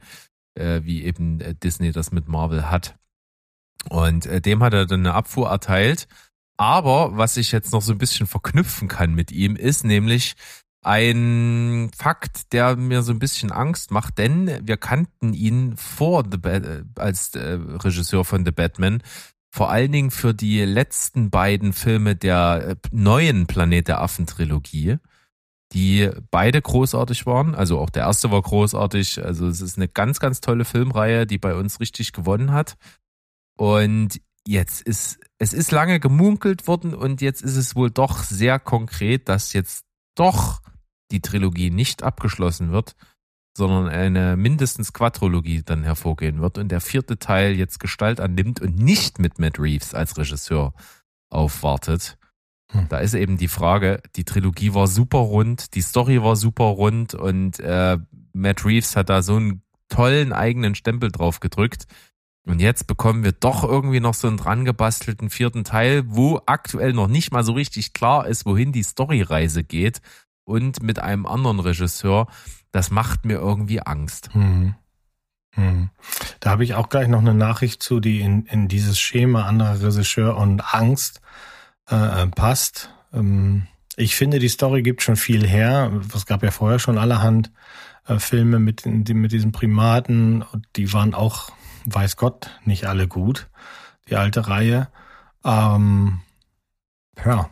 [0.56, 2.96] äh, wie eben äh, Disney das mit Marvel hat.
[3.90, 6.08] Und äh, dem hat er dann eine Abfuhr erteilt.
[6.58, 10.36] Aber was ich jetzt noch so ein bisschen verknüpfen kann mit ihm, ist nämlich
[10.84, 16.38] ein Fakt, der mir so ein bisschen Angst macht, denn wir kannten ihn vor The
[16.38, 19.04] Bat äh, als äh, Regisseur von The Batman
[19.54, 24.98] vor allen Dingen für die letzten beiden Filme der äh, neuen Planet der Affen Trilogie
[25.74, 27.56] die beide großartig waren.
[27.56, 29.24] Also auch der erste war großartig.
[29.24, 32.78] Also es ist eine ganz, ganz tolle Filmreihe, die bei uns richtig gewonnen hat.
[33.58, 38.60] Und jetzt ist, es ist lange gemunkelt worden und jetzt ist es wohl doch sehr
[38.60, 40.62] konkret, dass jetzt doch
[41.12, 42.96] die Trilogie nicht abgeschlossen wird,
[43.56, 48.78] sondern eine mindestens Quadrologie dann hervorgehen wird und der vierte Teil jetzt Gestalt annimmt und
[48.78, 50.74] nicht mit Matt Reeves als Regisseur
[51.30, 52.18] aufwartet.
[52.72, 52.88] Hm.
[52.90, 57.14] Da ist eben die Frage, die Trilogie war super rund, die Story war super rund
[57.14, 57.98] und äh,
[58.34, 61.86] Matt Reeves hat da so einen tollen eigenen Stempel drauf gedrückt.
[62.48, 66.94] Und jetzt bekommen wir doch irgendwie noch so einen dran gebastelten vierten Teil, wo aktuell
[66.94, 70.02] noch nicht mal so richtig klar ist, wohin die Storyreise geht.
[70.44, 72.28] Und mit einem anderen Regisseur.
[72.72, 74.34] Das macht mir irgendwie Angst.
[74.34, 74.76] Hm.
[75.54, 75.90] Hm.
[76.40, 79.82] Da habe ich auch gleich noch eine Nachricht zu, die in, in dieses Schema anderer
[79.82, 81.22] Regisseur und Angst
[81.88, 82.90] äh, passt.
[83.14, 85.92] Ähm, ich finde, die Story gibt schon viel her.
[86.16, 87.52] Es gab ja vorher schon allerhand
[88.08, 90.46] äh, Filme mit, mit diesen Primaten.
[90.76, 91.52] Die waren auch,
[91.86, 93.50] weiß Gott, nicht alle gut.
[94.10, 94.88] Die alte Reihe.
[95.44, 96.22] Ähm,
[97.26, 97.50] ja,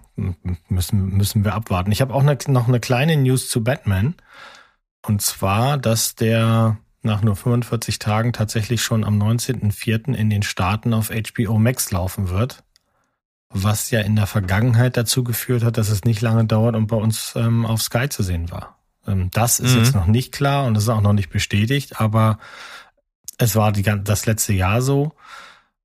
[0.67, 1.91] müssen, müssen wir abwarten.
[1.91, 4.15] Ich habe auch eine, noch eine kleine News zu Batman.
[5.05, 10.13] Und zwar, dass der nach nur 45 Tagen tatsächlich schon am 19.04.
[10.13, 12.63] in den Staaten auf HBO Max laufen wird.
[13.49, 16.97] Was ja in der Vergangenheit dazu geführt hat, dass es nicht lange dauert und bei
[16.97, 18.77] uns ähm, auf Sky zu sehen war.
[19.07, 19.79] Ähm, das ist mhm.
[19.79, 22.37] jetzt noch nicht klar und das ist auch noch nicht bestätigt, aber
[23.37, 25.13] es war die, das letzte Jahr so.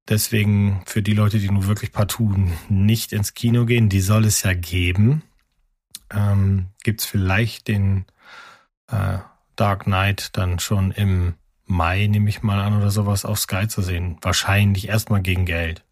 [0.08, 2.36] Deswegen für die Leute, die nun wirklich partout
[2.68, 5.22] nicht ins Kino gehen, die soll es ja geben.
[6.10, 8.04] Ähm, Gibt es vielleicht den
[8.88, 9.18] äh,
[9.56, 11.34] Dark Knight dann schon im
[11.66, 14.18] Mai, nehme ich mal an, oder sowas auf Sky zu sehen.
[14.20, 15.82] Wahrscheinlich erstmal gegen Geld.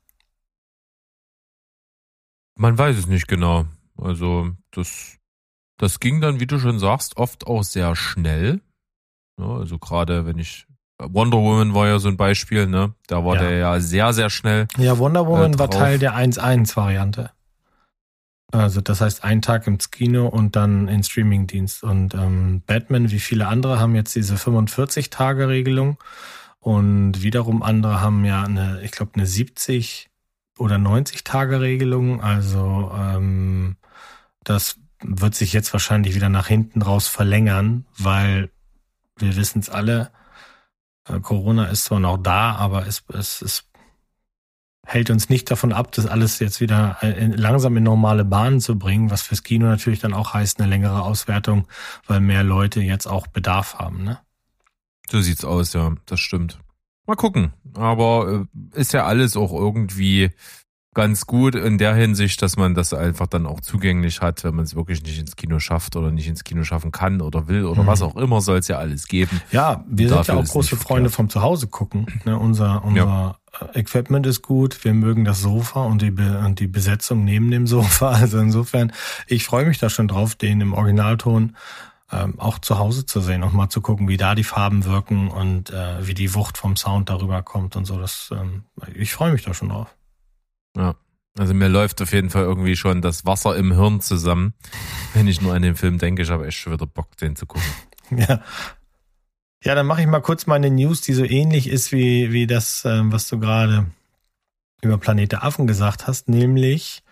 [2.57, 3.66] Man weiß es nicht genau.
[3.96, 5.18] Also das,
[5.79, 8.61] das ging dann, wie du schon sagst, oft auch sehr schnell.
[9.38, 10.66] Also gerade wenn ich
[11.10, 12.94] Wonder Woman war ja so ein Beispiel, ne?
[13.06, 13.42] Da war ja.
[13.42, 14.68] der ja sehr, sehr schnell.
[14.76, 17.30] Ja, Wonder Woman äh, war Teil der 1-1-Variante.
[18.52, 21.82] Also das heißt ein Tag ins Kino und dann in Streamingdienst.
[21.82, 25.96] Und ähm, Batman, wie viele andere, haben jetzt diese 45-Tage-Regelung.
[26.60, 30.10] Und wiederum andere haben ja eine, ich glaube, eine 70
[30.58, 32.22] oder 90-Tage-Regelung.
[32.22, 33.76] Also ähm,
[34.44, 38.50] das wird sich jetzt wahrscheinlich wieder nach hinten raus verlängern, weil
[39.16, 40.10] wir wissen es alle,
[41.04, 43.64] Corona ist zwar noch da, aber es, es, es
[44.86, 48.78] hält uns nicht davon ab, das alles jetzt wieder äh, langsam in normale Bahnen zu
[48.78, 51.68] bringen, was fürs Kino natürlich dann auch heißt, eine längere Auswertung,
[52.06, 54.18] weil mehr Leute jetzt auch Bedarf haben, ne?
[55.10, 56.58] So sieht's aus, ja, das stimmt.
[57.06, 57.52] Mal gucken.
[57.74, 60.30] Aber äh, ist ja alles auch irgendwie
[60.94, 64.64] ganz gut in der Hinsicht, dass man das einfach dann auch zugänglich hat, wenn man
[64.64, 67.83] es wirklich nicht ins Kino schafft oder nicht ins Kino schaffen kann oder will oder
[67.83, 67.87] mhm.
[67.87, 69.40] was auch immer, soll es ja alles geben.
[69.50, 72.07] Ja, wir sind ja auch große Freunde vom Zuhause gucken.
[72.24, 73.37] Ne, unser unser ja.
[73.74, 77.66] Equipment ist gut, wir mögen das Sofa und die, Be und die Besetzung neben dem
[77.66, 78.12] Sofa.
[78.22, 78.92] Also insofern,
[79.26, 81.57] ich freue mich da schon drauf, den im Originalton
[82.12, 85.28] ähm, auch zu Hause zu sehen und mal zu gucken, wie da die Farben wirken
[85.28, 87.98] und äh, wie die Wucht vom Sound darüber kommt und so.
[87.98, 89.88] Das, ähm, ich freue mich da schon drauf.
[90.76, 90.96] Ja.
[91.38, 94.52] Also mir läuft auf jeden Fall irgendwie schon das Wasser im Hirn zusammen,
[95.14, 96.22] wenn ich nur an den Film denke.
[96.22, 97.66] Ich habe echt schon wieder Bock, den zu gucken.
[98.14, 98.42] Ja.
[99.64, 102.85] Ja, dann mache ich mal kurz meine News, die so ähnlich ist wie, wie das,
[102.85, 103.87] ähm, was du gerade
[104.82, 107.02] über Planet Affen gesagt hast, nämlich,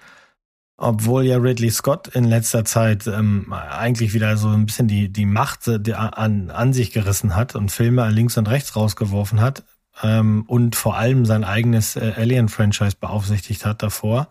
[0.76, 5.26] obwohl ja Ridley Scott in letzter Zeit ähm, eigentlich wieder so ein bisschen die, die
[5.26, 9.62] Macht äh, die an, an sich gerissen hat und Filme links und rechts rausgeworfen hat,
[10.02, 14.28] ähm, und vor allem sein eigenes äh, Alien-Franchise beaufsichtigt hat davor,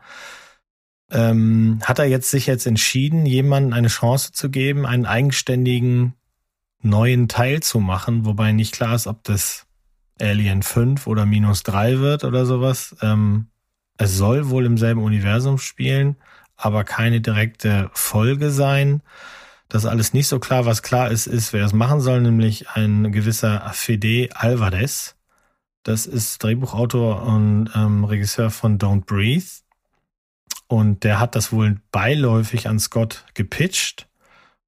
[1.11, 6.13] ähm, hat er jetzt sich jetzt entschieden, jemandem eine Chance zu geben, einen eigenständigen
[6.81, 9.65] neuen Teil zu machen, wobei nicht klar ist, ob das
[10.19, 12.95] Alien 5 oder minus 3 wird oder sowas.
[13.01, 13.47] Ähm,
[13.97, 16.15] es soll wohl im selben Universum spielen,
[16.55, 19.01] aber keine direkte Folge sein.
[19.67, 20.65] Das ist alles nicht so klar.
[20.65, 25.15] Was klar ist, ist, wer es machen soll, nämlich ein gewisser Fede Alvarez.
[25.83, 29.45] Das ist Drehbuchautor und ähm, Regisseur von Don't Breathe.
[30.67, 34.07] Und der hat das wohl beiläufig an Scott gepitcht.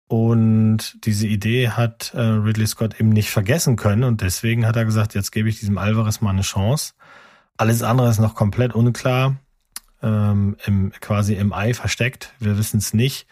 [0.08, 4.04] Und diese Idee hat äh, Ridley Scott eben nicht vergessen können.
[4.04, 6.94] Und deswegen hat er gesagt, jetzt gebe ich diesem Alvarez mal eine Chance.
[7.58, 9.38] Alles andere ist noch komplett unklar.
[10.02, 12.34] Ähm, im, quasi im Ei versteckt.
[12.40, 13.28] Wir wissen es nicht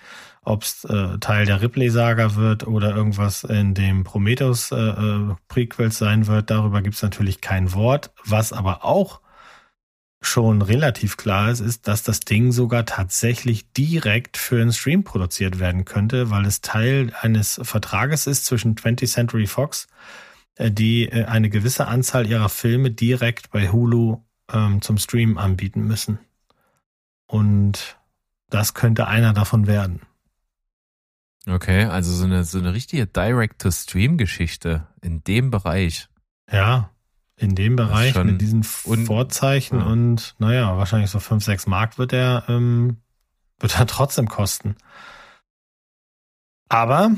[0.50, 6.50] ob es äh, Teil der Ripley-Saga wird oder irgendwas in dem Prometheus-Prequel äh, sein wird.
[6.50, 8.12] Darüber gibt es natürlich kein Wort.
[8.26, 9.22] Was aber auch
[10.22, 15.60] schon relativ klar ist, ist, dass das Ding sogar tatsächlich direkt für einen Stream produziert
[15.60, 19.88] werden könnte, weil es Teil eines Vertrages ist zwischen 20th Century Fox,
[20.56, 24.18] äh, die äh, eine gewisse Anzahl ihrer Filme direkt bei Hulu
[24.52, 26.20] ähm, zum Stream anbieten müssen.
[27.28, 27.98] Und
[28.50, 30.02] das könnte einer davon werden.
[31.48, 36.10] Okay, also so eine, so eine richtige Direct-to-Stream-Geschichte in dem Bereich.
[36.52, 36.92] Ja,
[37.38, 39.86] in dem Bereich mit diesen Vorzeichen ja.
[39.86, 42.98] und naja, wahrscheinlich so 5, 6 Mark wird er, ähm,
[43.60, 44.76] wird er trotzdem kosten.
[46.68, 47.12] Aber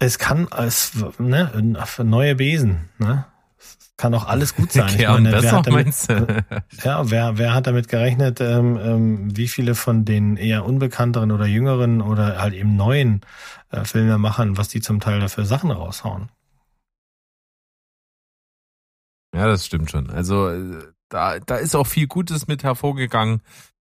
[0.00, 3.26] es kann als ne, neue Besen, ne?
[3.98, 4.88] Kann auch alles gut sein.
[4.96, 5.94] Ich meine, wer hat damit,
[6.84, 11.46] ja, wer, wer hat damit gerechnet, ähm, ähm, wie viele von den eher unbekannteren oder
[11.46, 13.20] jüngeren oder halt eben neuen
[13.70, 16.30] äh, Filmemachern, was die zum Teil dafür Sachen raushauen?
[19.34, 20.10] Ja, das stimmt schon.
[20.10, 23.42] Also äh, da, da ist auch viel Gutes mit hervorgegangen.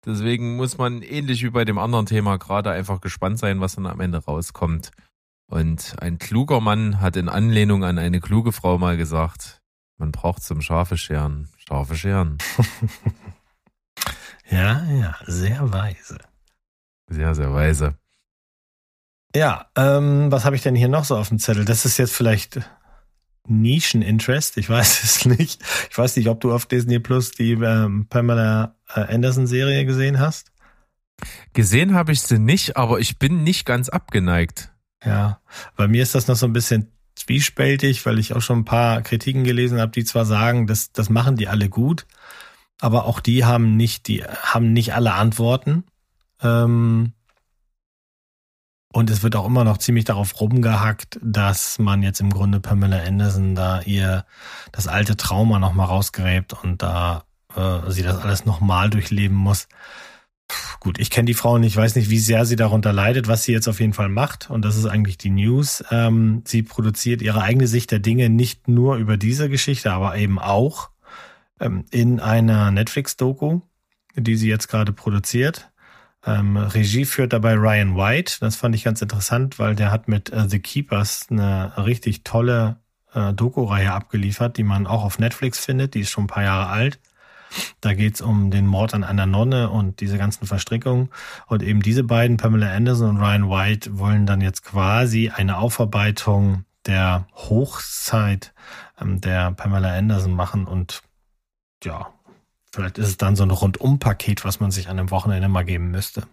[0.06, 3.86] Deswegen muss man ähnlich wie bei dem anderen Thema gerade einfach gespannt sein, was dann
[3.86, 4.92] am Ende rauskommt.
[5.50, 9.63] Und ein kluger Mann hat in Anlehnung an eine kluge Frau mal gesagt,
[9.98, 12.38] man braucht zum Schafe scheren, scharfe Scheren.
[14.50, 16.20] Ja, ja, sehr weise.
[17.08, 17.96] Sehr, sehr weise.
[19.36, 21.66] Ja, ähm, was habe ich denn hier noch so auf dem Zettel?
[21.66, 22.62] Das ist jetzt vielleicht
[23.48, 25.62] Nischen-Interest, ich weiß es nicht.
[25.90, 30.52] Ich weiß nicht, ob du auf Disney Plus die ähm, Pamela äh, Anderson-Serie gesehen hast.
[31.54, 34.72] Gesehen habe ich sie nicht, aber ich bin nicht ganz abgeneigt.
[35.04, 35.42] Ja,
[35.76, 36.92] bei mir ist das noch so ein bisschen
[37.26, 41.10] zwiespältig, weil ich auch schon ein paar Kritiken gelesen habe, die zwar sagen, das, das
[41.10, 42.06] machen die alle gut,
[42.82, 45.86] aber auch die haben nicht, die haben nicht alle Antworten.
[46.42, 47.14] Ähm,
[48.92, 53.02] und es wird auch immer noch ziemlich darauf rumgehackt, dass man jetzt im Grunde Pamela
[53.02, 54.26] Anderson da ihr
[54.72, 57.24] das alte Trauma nochmal rausgräbt und da
[57.56, 59.68] äh, sie das alles nochmal durchleben muss.
[60.80, 63.54] Gut, ich kenne die Frau nicht, weiß nicht, wie sehr sie darunter leidet, was sie
[63.54, 64.50] jetzt auf jeden Fall macht.
[64.50, 65.84] Und das ist eigentlich die News.
[65.92, 70.40] Ähm, sie produziert ihre eigene Sicht der Dinge nicht nur über diese Geschichte, aber eben
[70.40, 70.90] auch
[71.60, 73.62] ähm, in einer Netflix-Doku,
[74.16, 75.72] die sie jetzt gerade produziert.
[76.26, 78.38] Ähm, Regie führt dabei Ryan White.
[78.40, 82.78] Das fand ich ganz interessant, weil der hat mit äh, The Keepers eine richtig tolle
[83.14, 85.94] äh, Doku-Reihe abgeliefert, die man auch auf Netflix findet.
[85.94, 87.00] Die ist schon ein paar Jahre alt.
[87.82, 91.10] Da geht's um den Mord an einer Nonne und diese ganzen Verstrickungen.
[91.48, 96.66] Und eben diese beiden, Pamela Anderson und Ryan White, wollen dann jetzt quasi eine Aufarbeitung
[96.86, 98.54] der Hochzeit
[99.00, 100.66] ähm, der Pamela Anderson machen.
[100.66, 101.02] Und
[101.84, 102.14] ja,
[102.72, 105.92] vielleicht ist es dann so ein Rundum-Paket, was man sich an einem Wochenende mal geben
[105.92, 106.24] müsste.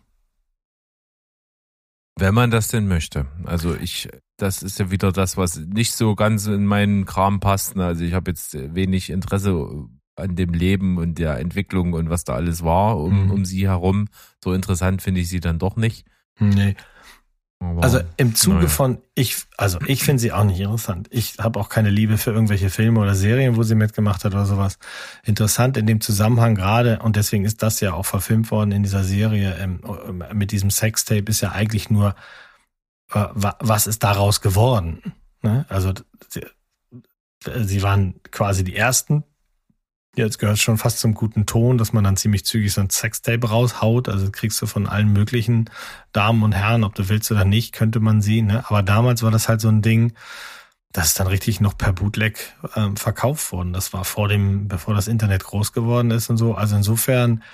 [2.18, 3.26] Wenn man das denn möchte.
[3.44, 7.76] Also ich, das ist ja wieder das, was nicht so ganz in meinen Kram passt.
[7.76, 7.86] ne?
[7.86, 9.86] Also ich habe jetzt wenig Interesse
[10.20, 13.30] an dem Leben und der Entwicklung und was da alles war um, Mhm.
[13.30, 14.08] um sie herum.
[14.42, 16.06] So interessant finde ich sie dann doch nicht.
[16.38, 16.76] Nee.
[17.62, 18.68] Aber, Also im Zuge naja.
[18.68, 21.08] von, ich, also ich finde sie auch nicht interessant.
[21.10, 24.46] Ich habe auch keine Liebe für irgendwelche Filme oder Serien, wo sie mitgemacht hat oder
[24.46, 24.78] sowas.
[25.24, 29.04] Interessant in dem Zusammenhang gerade, und deswegen ist das ja auch verfilmt worden in dieser
[29.04, 29.80] Serie, ähm,
[30.32, 32.14] mit diesem Sextape ist ja eigentlich nur,
[33.12, 35.12] äh, wa- was ist daraus geworden?
[35.42, 35.66] Ne?
[35.68, 35.92] Also
[36.30, 36.46] sie,
[37.62, 39.24] sie waren quasi die Ersten.
[40.16, 43.48] Jetzt gehört schon fast zum guten Ton, dass man dann ziemlich zügig so ein Sextape
[43.48, 44.08] raushaut.
[44.08, 45.70] Also kriegst du von allen möglichen
[46.12, 48.42] Damen und Herren, ob du willst oder nicht, könnte man sie.
[48.42, 48.64] Ne?
[48.68, 50.12] Aber damals war das halt so ein Ding,
[50.92, 53.72] das ist dann richtig noch per Bootleg ähm, verkauft worden.
[53.72, 56.54] Das war vor dem, bevor das Internet groß geworden ist und so.
[56.54, 57.44] Also insofern,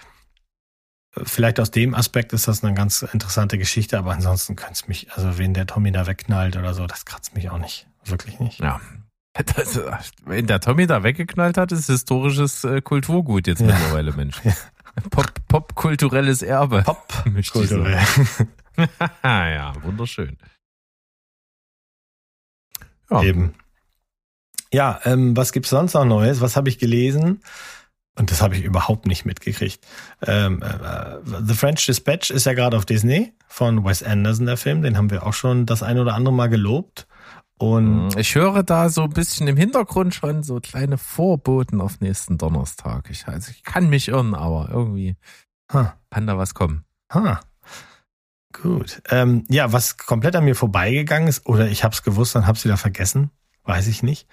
[1.15, 4.89] äh, vielleicht aus dem Aspekt ist das eine ganz interessante Geschichte, aber ansonsten könnte es
[4.89, 7.87] mich, also wen der Tommy da wegknallt oder so, das kratzt mich auch nicht.
[8.05, 8.61] Wirklich nicht.
[8.61, 8.81] Ja.
[9.57, 9.81] Das,
[10.25, 13.67] wenn der Tommy da weggeknallt hat, ist historisches äh, Kulturgut jetzt Ja.
[13.67, 14.41] mittlerweile, Mensch.
[15.11, 16.83] Pop, popkulturelles Erbe.
[16.83, 17.85] Pop, möchte ich sagen.
[17.85, 18.89] kulturell.
[19.25, 20.39] ja, wunderschön.
[23.11, 23.23] Ja.
[23.23, 23.55] Eben.
[24.73, 26.41] Ja, ähm, was gibt's sonst noch Neues?
[26.41, 27.41] Was habe ich gelesen?
[28.19, 29.87] Und das habe ich überhaupt nicht mitgekriegt.
[30.27, 34.83] Ähm, äh, The French Dispatch ist ja gerade auf Disney von Wes Anderson, der Film.
[34.83, 37.07] Den haben wir auch schon das ein oder andere Mal gelobt.
[37.59, 42.37] Und Ich höre da so ein bisschen im Hintergrund schon so kleine Vorboten auf nächsten
[42.37, 43.09] Donnerstag.
[43.11, 45.17] Ich, also ich kann mich irren, aber irgendwie
[45.73, 46.85] ha, kann da was kommen.
[47.11, 47.41] ha.
[48.53, 49.03] Gut.
[49.11, 52.57] Ähm, ja, was komplett an mir vorbeigegangen ist, oder ich habe es gewusst, dann habe
[52.57, 53.31] es wieder vergessen,
[53.65, 54.29] weiß ich nicht.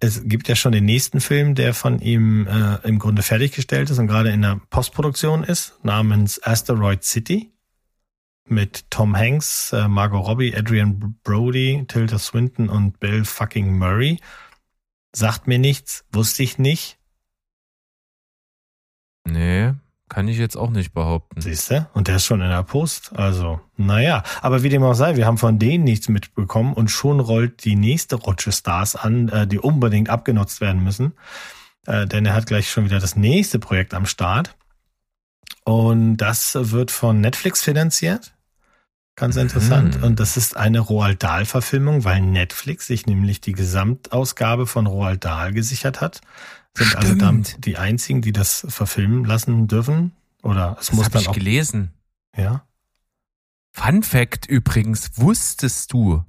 [0.00, 3.98] Es gibt ja schon den nächsten Film, der von ihm äh, im Grunde fertiggestellt ist
[3.98, 7.52] und gerade in der Postproduktion ist, namens Asteroid City.
[8.52, 14.20] Mit Tom Hanks, äh, Margot Robbie, Adrian Brody, Tilda Swinton und Bill fucking Murray.
[15.14, 16.98] Sagt mir nichts, wusste ich nicht.
[19.24, 19.72] Nee,
[20.10, 21.40] kann ich jetzt auch nicht behaupten.
[21.40, 21.88] Siehst du?
[21.94, 23.12] Und der ist schon in der Post.
[23.16, 24.22] Also, naja.
[24.42, 27.76] Aber wie dem auch sei, wir haben von denen nichts mitbekommen und schon rollt die
[27.76, 31.14] nächste Rutsche Stars an, äh, die unbedingt abgenutzt werden müssen.
[31.86, 34.54] Äh, denn er hat gleich schon wieder das nächste Projekt am Start.
[35.64, 38.34] Und das wird von Netflix finanziert.
[39.14, 39.98] Ganz interessant.
[39.98, 40.04] Mhm.
[40.04, 45.52] Und das ist eine Roald Dahl-Verfilmung, weil Netflix sich nämlich die Gesamtausgabe von Roald Dahl
[45.52, 46.22] gesichert hat.
[46.74, 47.22] Sind also Stimmt.
[47.22, 50.12] damit die einzigen, die das verfilmen lassen dürfen.
[50.42, 51.34] Oder es Das muss dann ich auch.
[51.34, 51.92] gelesen.
[52.36, 52.66] Ja.
[53.72, 56.24] Fun Fact übrigens, wusstest du,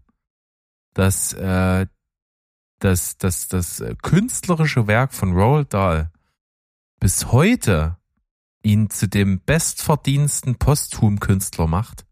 [0.93, 1.85] dass äh,
[2.83, 6.11] dass, dass das äh, künstlerische Werk von Roald Dahl
[6.99, 7.97] bis heute
[8.61, 12.05] ihn zu dem bestverdiensten Posthum-Künstler macht?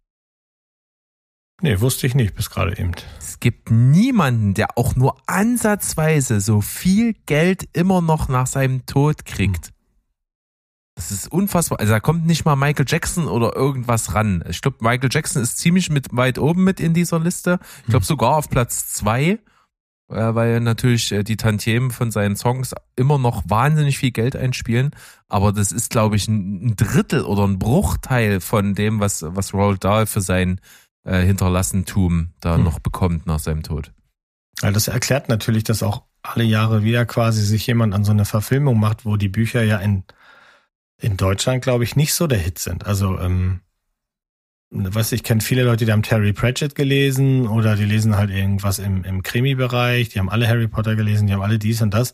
[1.61, 2.91] Nee, wusste ich nicht bis gerade eben.
[3.19, 9.25] Es gibt niemanden, der auch nur ansatzweise so viel Geld immer noch nach seinem Tod
[9.25, 9.71] kriegt.
[10.95, 11.79] Das ist unfassbar.
[11.79, 14.43] Also da kommt nicht mal Michael Jackson oder irgendwas ran.
[14.49, 17.59] Ich glaube, Michael Jackson ist ziemlich mit weit oben mit in dieser Liste.
[17.83, 19.39] Ich glaube sogar auf Platz zwei,
[20.09, 24.91] äh, weil natürlich äh, die Tantiemen von seinen Songs immer noch wahnsinnig viel Geld einspielen.
[25.29, 29.53] Aber das ist, glaube ich, ein ein Drittel oder ein Bruchteil von dem, was, was
[29.53, 30.59] Roald Dahl für sein
[31.03, 32.63] äh, Hinterlassentum da Hm.
[32.63, 33.91] noch bekommt nach seinem Tod.
[34.61, 38.25] Ja, das erklärt natürlich, dass auch alle Jahre wieder quasi sich jemand an so eine
[38.25, 40.03] Verfilmung macht, wo die Bücher ja in,
[40.97, 42.85] in Deutschland, glaube ich, nicht so der Hit sind.
[42.85, 43.61] Also, ähm,
[44.69, 48.79] was ich kenne viele Leute, die haben Terry Pratchett gelesen oder die lesen halt irgendwas
[48.79, 52.13] im, im Krimi-Bereich, die haben alle Harry Potter gelesen, die haben alle dies und das.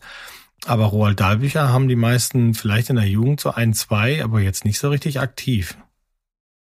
[0.66, 4.40] Aber Roald Dahl Bücher haben die meisten vielleicht in der Jugend so ein, zwei, aber
[4.40, 5.78] jetzt nicht so richtig aktiv.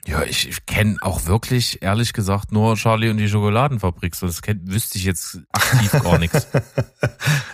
[0.09, 4.15] Ja, ich, ich kenne auch wirklich, ehrlich gesagt, nur Charlie und die Schokoladenfabrik.
[4.17, 6.47] So, das kenn, wüsste ich jetzt aktiv gar nichts.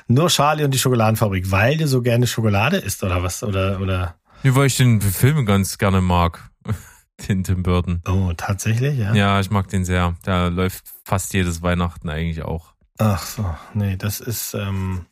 [0.07, 3.43] Nur Charlie und die Schokoladenfabrik, weil du so gerne Schokolade isst oder was?
[3.43, 4.15] Oder, oder?
[4.45, 6.49] Nur weil ich den Film ganz gerne mag.
[7.29, 8.03] Den Tim Burton.
[8.09, 9.15] Oh, tatsächlich, ja.
[9.15, 10.17] Ja, ich mag den sehr.
[10.27, 12.75] Der läuft fast jedes Weihnachten eigentlich auch.
[12.99, 15.07] Ach so, nee, das ist, ähm,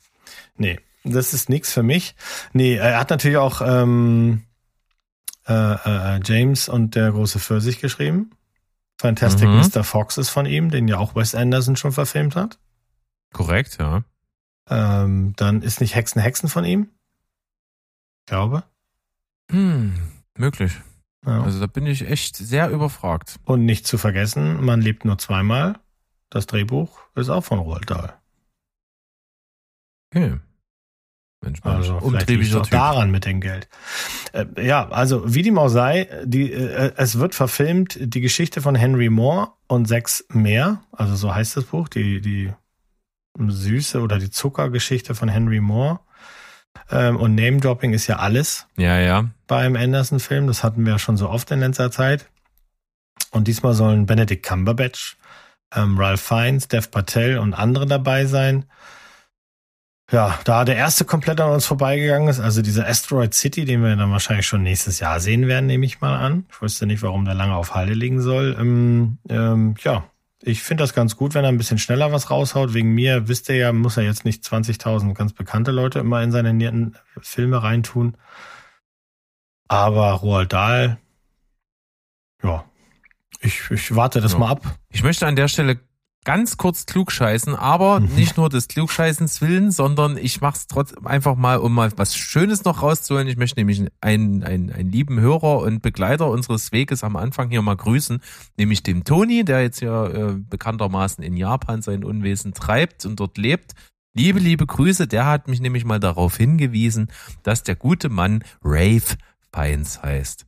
[0.57, 2.17] nee, das ist nix für mich.
[2.53, 4.43] Nee, er hat natürlich auch ähm,
[5.47, 5.53] äh,
[6.17, 8.31] äh, James und der große Pfirsich geschrieben.
[9.01, 9.61] Fantastic Mhm.
[9.61, 9.85] Mr.
[9.85, 12.59] Fox ist von ihm, den ja auch Wes Anderson schon verfilmt hat.
[13.33, 14.05] Korrekt, ja.
[14.69, 16.91] Ähm, dann ist nicht Hexen Hexen von ihm.
[18.21, 18.63] Ich glaube.
[19.51, 19.95] Hm,
[20.39, 20.81] möglich.
[21.27, 21.43] Ja.
[21.43, 23.41] Also da bin ich echt sehr überfragt.
[23.45, 25.79] Und nicht zu vergessen, man lebt nur zweimal.
[26.31, 28.15] Das Drehbuch ist auch von Roald Dahl.
[30.11, 30.39] Okay.
[31.43, 31.77] Mensch, Mensch.
[31.77, 32.71] Also Umtriebiger auch Typ.
[32.71, 33.69] daran mit dem Geld.
[34.33, 38.75] Äh, ja, also wie dem auch sei, die, äh, es wird verfilmt die Geschichte von
[38.75, 42.53] Henry Moore und sechs mehr, also so heißt das Buch, die, die
[43.39, 46.01] Süße oder die Zuckergeschichte von Henry Moore.
[46.91, 49.31] Ähm, und Name-Dropping ist ja alles Ja, ja.
[49.47, 52.29] beim Anderson-Film, das hatten wir ja schon so oft in letzter Zeit.
[53.31, 55.17] Und diesmal sollen Benedict Cumberbatch,
[55.75, 58.67] ähm, Ralph Fiennes, Dev Patel und andere dabei sein.
[60.11, 63.97] Ja, da der erste komplett an uns vorbeigegangen ist, also dieser Asteroid City, den wir
[63.97, 66.45] dann wahrscheinlich schon nächstes Jahr sehen werden, nehme ich mal an.
[66.51, 68.55] Ich wusste nicht, warum der lange auf Halde liegen soll.
[68.59, 70.05] Ähm, ähm, ja,
[70.43, 72.75] ich finde das ganz gut, wenn er ein bisschen schneller was raushaut.
[72.75, 76.33] Wegen mir, wisst ihr ja, muss er jetzt nicht 20.000 ganz bekannte Leute immer in
[76.33, 78.17] seine näheren Filme reintun.
[79.69, 80.99] Aber Roald Dahl,
[82.43, 82.65] ja,
[83.41, 84.39] ich, ich warte das Ja.
[84.39, 84.79] mal ab.
[84.91, 85.79] Ich möchte an der Stelle
[86.25, 88.15] ganz kurz klugscheißen, aber Mhm.
[88.15, 92.17] nicht nur des Klugscheißens willen, sondern ich mache es trotzdem einfach mal, um mal was
[92.17, 93.27] Schönes noch rauszuholen.
[93.27, 97.63] Ich möchte nämlich einen, einen, einen lieben Hörer und Begleiter unseres Weges am Anfang hier
[97.63, 98.21] mal grüßen,
[98.57, 103.37] nämlich dem Toni, der jetzt ja äh, bekanntermaßen in Japan sein Unwesen treibt und dort
[103.37, 103.73] lebt.
[104.15, 107.11] Liebe, liebe Grüße, der hat mich nämlich mal darauf hingewiesen,
[107.43, 109.17] dass der gute Mann Rave
[109.55, 110.47] Fiennes heißt.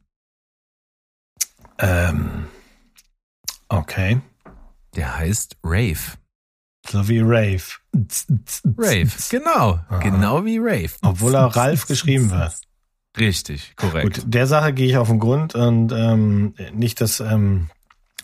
[1.79, 2.47] Ähm,
[3.69, 4.21] okay.
[4.97, 6.19] Der heißt Rave.
[6.89, 7.63] So wie Rave.
[8.77, 9.81] Rave, genau.
[9.89, 9.99] Aha.
[10.01, 10.91] Genau wie Rave.
[11.03, 12.55] Obwohl er Ralf geschrieben wird.
[13.17, 14.17] Richtig, korrekt.
[14.17, 17.71] Gut, der Sache gehe ich auf den Grund und ähm, nicht, dass ähm,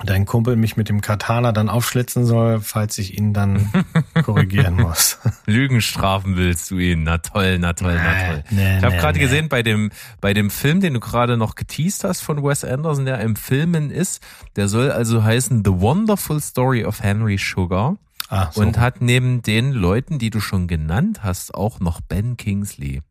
[0.04, 3.70] dein Kumpel mich mit dem Katana dann aufschlitzen soll, falls ich ihn dann
[4.24, 5.18] korrigieren muss.
[5.46, 7.02] Lügen strafen willst du ihn.
[7.02, 8.44] Na toll, na toll, na toll.
[8.50, 9.90] Nee, Ich habe nee, gerade gesehen, bei dem,
[10.20, 13.90] bei dem Film, den du gerade noch geteased hast von Wes Anderson, der im Filmen
[13.90, 14.22] ist,
[14.56, 17.96] der soll also heißen The Wonderful Story of Henry Sugar
[18.28, 18.60] Ah, so.
[18.60, 23.02] und hat neben den Leuten, die du schon genannt hast, auch noch Ben Kingsley.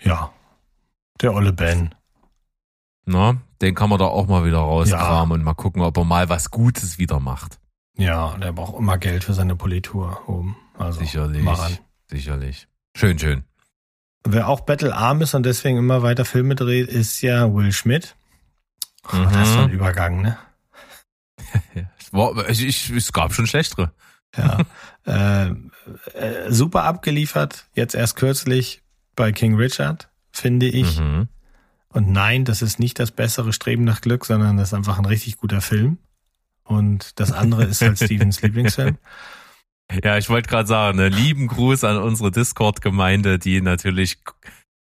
[0.00, 0.30] ja,
[1.20, 1.94] der olle Ben.
[3.04, 6.28] Na, den kann man da auch mal wieder rauskramen und mal gucken, ob er mal
[6.28, 7.58] was Gutes wieder macht.
[7.96, 10.56] Ja, der braucht immer Geld für seine Politur oben.
[10.78, 11.46] Also Sicherlich.
[12.08, 12.68] Sicherlich.
[12.96, 13.44] Schön, schön.
[14.24, 18.14] Wer auch battlearm ist und deswegen immer weiter Filme dreht, ist ja Will Schmidt.
[19.10, 19.24] Mhm.
[19.24, 20.38] Das ist so ein Übergang, ne?
[22.48, 23.90] Ich, ich, es gab schon schlechtere.
[24.36, 24.58] Ja.
[25.06, 25.46] äh,
[26.12, 28.82] äh, super abgeliefert, jetzt erst kürzlich
[29.16, 31.00] bei King Richard, finde ich.
[31.00, 31.28] Mhm.
[31.92, 35.04] Und nein, das ist nicht das bessere Streben nach Glück, sondern das ist einfach ein
[35.04, 35.98] richtig guter Film.
[36.64, 38.98] Und das andere ist halt Stevens Lieblingsfilm.
[40.02, 44.18] Ja, ich wollte gerade sagen, ne, lieben Gruß an unsere Discord-Gemeinde, die natürlich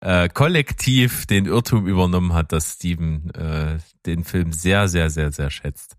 [0.01, 5.49] äh, kollektiv den Irrtum übernommen hat, dass Steven äh, den Film sehr, sehr, sehr, sehr
[5.49, 5.95] schätzt.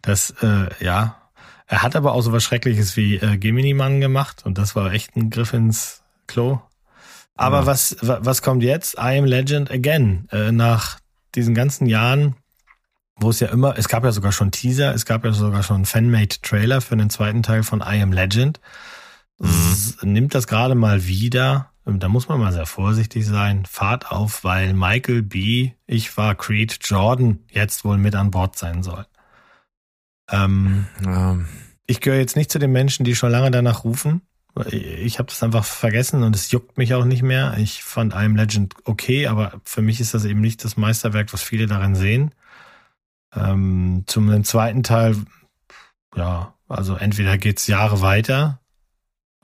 [0.00, 1.30] Das, äh, ja,
[1.66, 5.16] Er hat aber auch so was Schreckliches wie äh, Gemini-Mann gemacht und das war echt
[5.16, 6.60] ein Griff ins Klo.
[7.36, 7.66] Aber Ja.
[7.66, 8.94] was, wa- was kommt jetzt?
[8.94, 10.26] I am Legend again.
[10.32, 10.98] Äh, nach
[11.34, 12.34] diesen ganzen Jahren,
[13.16, 15.76] wo es ja immer, es gab ja sogar schon Teaser, es gab ja sogar schon
[15.76, 18.60] einen Fan-Made-Trailer für den zweiten Teil von I am Legend.
[19.42, 24.10] S- Nimmt das gerade mal wieder, ähm, da muss man mal sehr vorsichtig sein, Fahrt
[24.10, 29.04] auf, weil Michael B., ich war Creed Jordan, jetzt wohl mit an Bord sein soll.
[30.30, 31.46] Ähm, Ähm,
[31.86, 34.22] ich gehöre jetzt nicht zu den Menschen, die schon lange danach rufen.
[34.70, 37.56] Ich habe das einfach vergessen und es juckt mich auch nicht mehr.
[37.58, 41.32] Ich fand I Am Legend okay, aber für mich ist das eben nicht das Meisterwerk,
[41.32, 42.34] was viele darin sehen.
[43.34, 45.16] Ähm, zum zweiten Teil,
[46.14, 48.60] ja, also entweder geht's Jahre weiter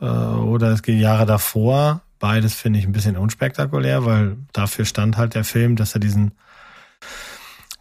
[0.01, 2.03] äh, oder es geht Jahre davor.
[2.19, 6.33] Beides finde ich ein bisschen unspektakulär, weil dafür stand halt der Film, dass er diesen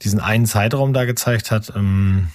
[0.01, 1.73] diesen einen Zeitraum da gezeigt hat.
[1.75, 2.29] Ähm,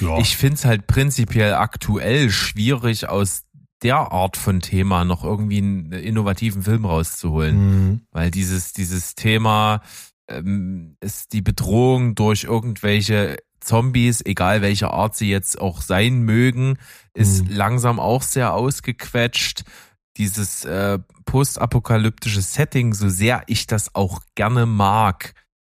[0.00, 0.18] ja.
[0.18, 3.42] Ich find's halt prinzipiell aktuell schwierig, aus
[3.82, 7.56] der Art von Thema noch irgendwie einen innovativen Film rauszuholen.
[7.56, 8.00] Mhm.
[8.12, 9.82] Weil dieses, dieses Thema
[10.28, 16.78] ähm, ist die Bedrohung durch irgendwelche Zombies, egal welcher Art sie jetzt auch sein mögen,
[17.14, 17.54] ist Mhm.
[17.56, 19.62] langsam auch sehr ausgequetscht.
[20.16, 25.34] Dieses äh, postapokalyptische Setting, so sehr ich das auch gerne mag,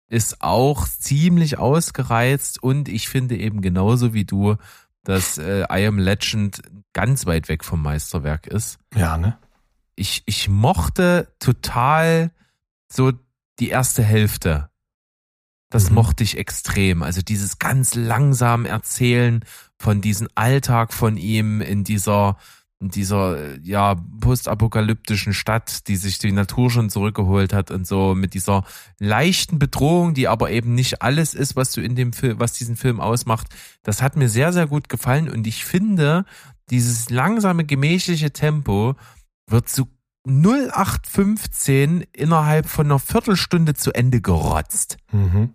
[0.09, 4.55] ist auch ziemlich ausgereizt und ich finde eben genauso wie du,
[5.03, 6.61] dass äh, I Am Legend
[6.93, 9.37] ganz weit weg vom Meisterwerk ist Ja, ne?
[9.95, 12.31] ich, ich mochte total
[12.91, 13.11] so
[13.59, 14.69] die erste Hälfte.
[15.69, 15.95] Das Mhm.
[15.95, 17.03] mochte ich extrem.
[17.03, 19.43] Also dieses ganz langsam Erzählen
[19.77, 22.37] von diesem Alltag von ihm in dieser,
[22.79, 28.65] dieser, ja, postapokalyptischen Stadt, die sich die Natur schon zurückgeholt hat und so mit dieser
[28.99, 32.75] leichten Bedrohung, die aber eben nicht alles ist, was du in dem Film, was diesen
[32.75, 33.47] Film ausmacht.
[33.81, 36.25] Das hat mir sehr, sehr gut gefallen und ich finde,
[36.69, 38.95] dieses langsame, gemächliche Tempo
[39.47, 39.87] wird zu
[40.27, 44.97] 0815 innerhalb von einer Viertelstunde zu Ende gerotzt.
[45.11, 45.53] Mhm.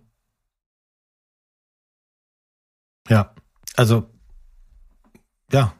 [3.07, 3.33] Ja,
[3.75, 4.09] also,
[5.51, 5.73] ja.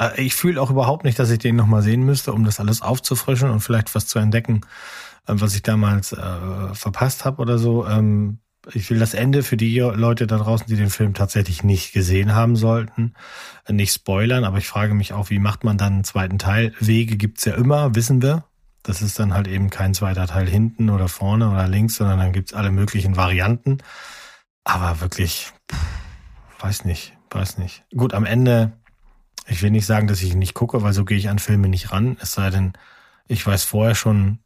[0.00, 2.82] Äh, Ich fühle auch überhaupt nicht, dass ich den nochmal sehen müsste, um das alles
[2.82, 4.62] aufzufrischen und vielleicht was zu entdecken,
[5.26, 7.86] äh, was ich damals äh, verpasst habe oder so.
[7.86, 8.38] Ähm,
[8.74, 12.34] ich will das Ende für die Leute da draußen, die den Film tatsächlich nicht gesehen
[12.34, 13.14] haben sollten,
[13.66, 16.74] äh, nicht spoilern, aber ich frage mich auch, wie macht man dann einen zweiten Teil?
[16.80, 18.44] Wege gibt's ja immer, wissen wir.
[18.82, 22.32] Das ist dann halt eben kein zweiter Teil hinten oder vorne oder links, sondern dann
[22.32, 23.78] gibt's alle möglichen Varianten.
[24.64, 25.78] Aber wirklich, pff,
[26.60, 27.84] weiß nicht, weiß nicht.
[27.94, 28.72] Gut, am Ende,
[29.46, 31.92] ich will nicht sagen, dass ich nicht gucke, weil so gehe ich an Filme nicht
[31.92, 32.16] ran.
[32.20, 32.72] Es sei denn,
[33.26, 34.38] ich weiß vorher schon,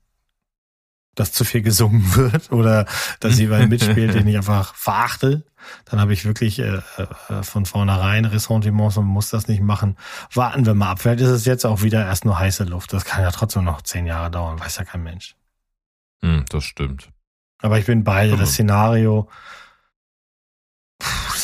[1.14, 2.86] dass zu viel gesungen wird oder
[3.20, 5.45] dass jemand mitspielt, den ich einfach verachte.
[5.86, 9.97] Dann habe ich wirklich äh, äh, von vornherein Ressentiments und muss das nicht machen.
[10.32, 11.01] Warten wir mal ab.
[11.01, 12.92] Vielleicht ist es jetzt auch wieder erst nur heiße Luft.
[12.92, 15.36] Das kann ja trotzdem noch zehn Jahre dauern, weiß ja kein Mensch.
[16.22, 17.11] Hm, das stimmt.
[17.59, 18.36] Aber ich bin beide.
[18.36, 19.30] Das Szenario, puh,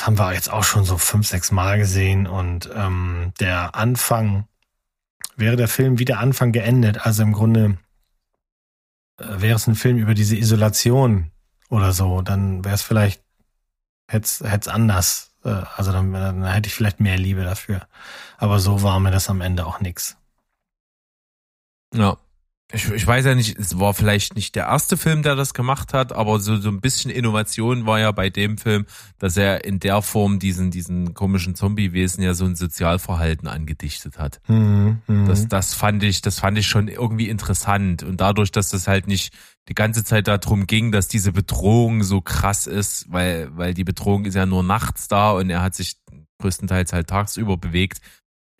[0.07, 2.26] haben wir jetzt auch schon so fünf, sechs Mal gesehen.
[2.26, 4.46] Und ähm, der Anfang,
[5.40, 7.78] wäre der Film wie der Anfang geendet, also im Grunde
[9.18, 11.32] äh, wäre es ein Film über diese Isolation
[11.68, 13.22] oder so, dann wäre es vielleicht,
[14.09, 15.32] hätte es anders.
[15.44, 17.86] Äh, also dann, dann hätte ich vielleicht mehr Liebe dafür.
[18.38, 20.16] Aber so war mir das am Ende auch nix.
[21.92, 22.16] Ja.
[22.72, 25.92] Ich, ich weiß ja nicht, es war vielleicht nicht der erste Film, der das gemacht
[25.92, 28.86] hat, aber so, so ein bisschen Innovation war ja bei dem Film,
[29.18, 34.40] dass er in der Form diesen, diesen komischen Zombiewesen ja so ein Sozialverhalten angedichtet hat.
[34.46, 35.26] Mhm, mhm.
[35.26, 38.04] Das, das fand ich, das fand ich schon irgendwie interessant.
[38.04, 39.34] Und dadurch, dass das halt nicht
[39.68, 44.24] die ganze Zeit darum ging, dass diese Bedrohung so krass ist, weil, weil die Bedrohung
[44.24, 45.96] ist ja nur nachts da und er hat sich
[46.40, 48.00] größtenteils halt tagsüber bewegt,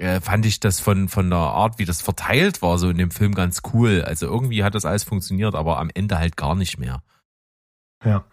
[0.01, 3.11] äh, fand ich das von, von der Art, wie das verteilt war, so in dem
[3.11, 4.03] Film ganz cool.
[4.03, 7.03] Also irgendwie hat das alles funktioniert, aber am Ende halt gar nicht mehr.
[8.05, 8.25] ja.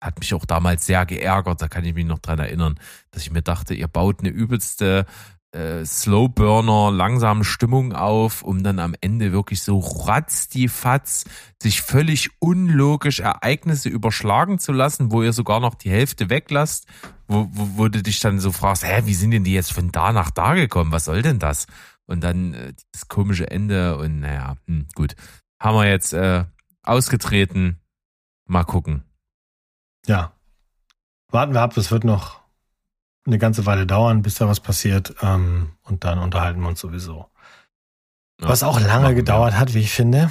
[0.00, 2.78] Hat mich auch damals sehr geärgert, da kann ich mich noch dran erinnern,
[3.10, 5.06] dass ich mir dachte, ihr baut eine übelste
[5.54, 11.24] äh, Slowburner, langsame Stimmung auf, um dann am Ende wirklich so ratzdifatz
[11.62, 16.86] sich völlig unlogisch Ereignisse überschlagen zu lassen, wo ihr sogar noch die Hälfte weglasst,
[17.28, 19.92] wo, wo, wo du dich dann so fragst, hä, wie sind denn die jetzt von
[19.92, 20.92] da nach da gekommen?
[20.92, 21.66] Was soll denn das?
[22.06, 25.14] Und dann äh, dieses komische Ende und naja, hm, gut.
[25.60, 26.44] Haben wir jetzt äh,
[26.82, 27.80] ausgetreten.
[28.46, 29.04] Mal gucken.
[30.06, 30.32] Ja.
[31.28, 32.43] Warten wir ab, es wird noch
[33.26, 35.14] eine ganze Weile dauern, bis da was passiert.
[35.22, 37.26] Ähm, und dann unterhalten wir uns sowieso.
[38.40, 39.14] Ja, was auch lange wir.
[39.14, 40.30] gedauert hat, wie ich finde,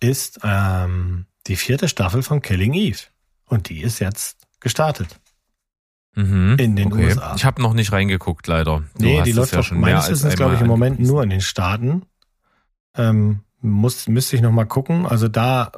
[0.00, 2.98] ist ähm, die vierte Staffel von Killing Eve.
[3.46, 5.20] Und die ist jetzt gestartet.
[6.16, 6.56] Mhm.
[6.58, 7.06] in den okay.
[7.06, 7.34] USA.
[7.34, 8.84] Ich habe noch nicht reingeguckt, leider.
[8.96, 11.30] Du Nee, die läuft ja doch schon meines Wissens, glaube ich, im Moment nur in
[11.30, 12.02] den Staaten.
[12.96, 15.06] Ähm, muss, müsste ich noch mal gucken.
[15.06, 15.72] Also da,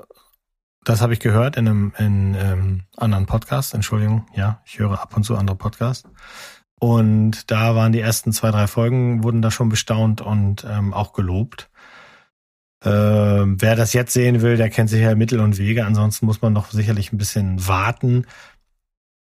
[0.86, 3.74] das habe ich gehört in einem in, ähm, anderen Podcast.
[3.74, 6.08] Entschuldigung, ja, ich höre ab und zu andere Podcasts.
[6.78, 11.12] Und da waren die ersten zwei, drei Folgen, wurden da schon bestaunt und ähm, auch
[11.12, 11.70] gelobt.
[12.84, 15.84] Ähm, wer das jetzt sehen will, der kennt sicher Mittel und Wege.
[15.84, 18.24] Ansonsten muss man noch sicherlich ein bisschen warten.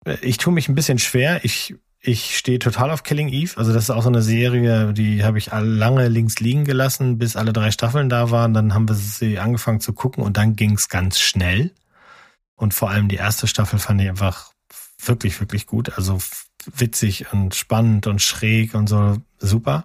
[0.04, 1.44] Äh, Ich tue mich ein bisschen schwer.
[1.44, 1.74] Ich,
[2.06, 3.56] ich stehe total auf Killing Eve.
[3.56, 7.18] Also das ist auch so eine Serie, die habe ich alle lange links liegen gelassen,
[7.18, 8.54] bis alle drei Staffeln da waren.
[8.54, 11.72] Dann haben wir sie angefangen zu gucken und dann ging es ganz schnell.
[12.54, 14.52] Und vor allem die erste Staffel fand ich einfach
[15.04, 15.96] wirklich, wirklich gut.
[15.96, 16.18] Also
[16.72, 19.84] witzig und spannend und schräg und so super.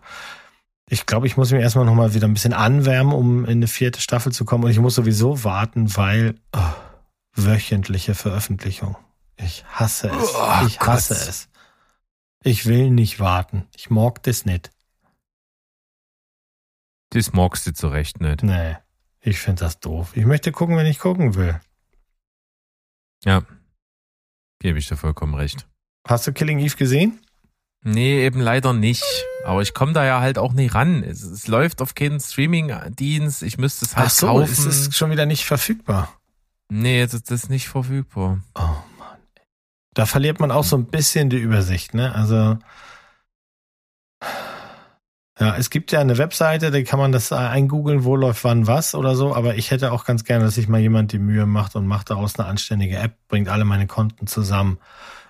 [0.87, 3.99] Ich glaube, ich muss mich erstmal nochmal wieder ein bisschen anwärmen, um in eine vierte
[3.99, 4.65] Staffel zu kommen.
[4.65, 6.59] Und ich muss sowieso warten, weil oh,
[7.33, 8.95] wöchentliche Veröffentlichung.
[9.37, 10.35] Ich hasse es.
[10.35, 11.27] Oh ich hasse Gott.
[11.27, 11.47] es.
[12.43, 13.67] Ich will nicht warten.
[13.75, 14.71] Ich mag das nicht.
[17.09, 18.43] Das magst du zurecht nicht.
[18.43, 18.77] Nee,
[19.19, 20.15] ich finde das doof.
[20.15, 21.59] Ich möchte gucken, wenn ich gucken will.
[23.23, 23.43] Ja.
[24.59, 25.67] Gebe ich dir vollkommen recht.
[26.07, 27.19] Hast du Killing Eve gesehen?
[27.83, 29.03] Nee, eben leider nicht.
[29.43, 31.03] Aber ich komme da ja halt auch nicht ran.
[31.03, 33.43] Es, es läuft auf keinen Streaming-Dienst.
[33.43, 34.51] Ich müsste es halt Ach so, kaufen.
[34.51, 36.13] es ist schon wieder nicht verfügbar.
[36.69, 38.39] nee, das, ist nicht verfügbar.
[38.55, 38.75] Oh.
[39.93, 42.15] Da verliert man auch so ein bisschen die Übersicht, ne?
[42.15, 42.57] Also
[45.41, 48.67] ja, es gibt ja eine Webseite, da kann man das äh, eingoogeln, wo läuft wann
[48.67, 51.47] was oder so, aber ich hätte auch ganz gerne, dass sich mal jemand die Mühe
[51.47, 54.77] macht und macht daraus eine anständige App, bringt alle meine Konten zusammen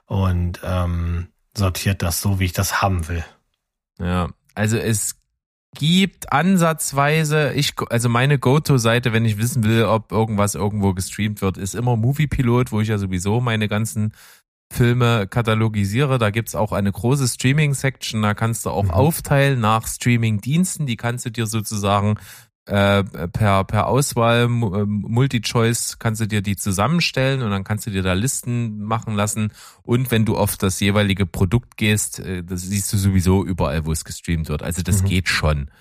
[0.07, 3.23] und ähm, sortiert das so, wie ich das haben will.
[3.99, 5.15] Ja, also es
[5.77, 11.57] gibt ansatzweise, ich, also meine Go-To-Seite, wenn ich wissen will, ob irgendwas irgendwo gestreamt wird,
[11.57, 14.13] ist immer Moviepilot, wo ich ja sowieso meine ganzen
[14.71, 16.17] Filme katalogisiere.
[16.17, 18.91] Da gibt's auch eine große Streaming-Section, da kannst du auch Mhm.
[18.91, 22.15] aufteilen nach Streaming-Diensten, die kannst du dir sozusagen
[22.67, 27.91] äh, per, per Auswahl, ähm, Multi-Choice, kannst du dir die zusammenstellen und dann kannst du
[27.91, 29.51] dir da Listen machen lassen.
[29.81, 33.91] Und wenn du auf das jeweilige Produkt gehst, äh, das siehst du sowieso überall, wo
[33.91, 34.61] es gestreamt wird.
[34.61, 35.07] Also das Mhm.
[35.07, 35.71] geht schon.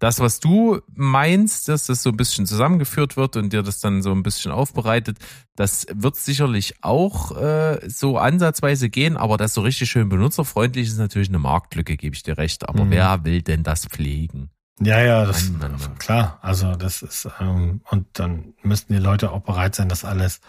[0.00, 4.02] Das, was du meinst, dass das so ein bisschen zusammengeführt wird und dir das dann
[4.02, 5.18] so ein bisschen aufbereitet,
[5.56, 10.98] das wird sicherlich auch äh, so ansatzweise gehen, aber das so richtig schön benutzerfreundlich ist
[10.98, 12.68] natürlich eine Marktlücke, gebe ich dir recht.
[12.68, 12.90] Aber Mhm.
[12.90, 14.50] wer will denn das pflegen?
[14.80, 15.98] Ja, ja, das Mann, Mann, Mann.
[15.98, 16.38] klar.
[16.42, 20.40] Also das ist ähm, und dann müssten die Leute auch bereit sein, das alles äh,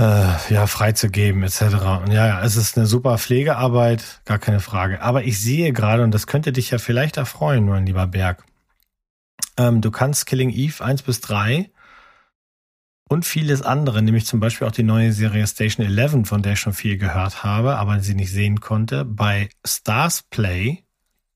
[0.00, 1.62] ja freizugeben etc.
[2.04, 5.02] Und ja, ja, es ist eine super Pflegearbeit, gar keine Frage.
[5.02, 8.44] Aber ich sehe gerade und das könnte dich ja vielleicht erfreuen, mein lieber Berg.
[9.56, 11.70] Ähm, du kannst Killing Eve 1 bis 3
[13.08, 16.60] und vieles andere, nämlich zum Beispiel auch die neue Serie Station 11, von der ich
[16.60, 20.84] schon viel gehört habe, aber sie nicht sehen konnte, bei Stars Play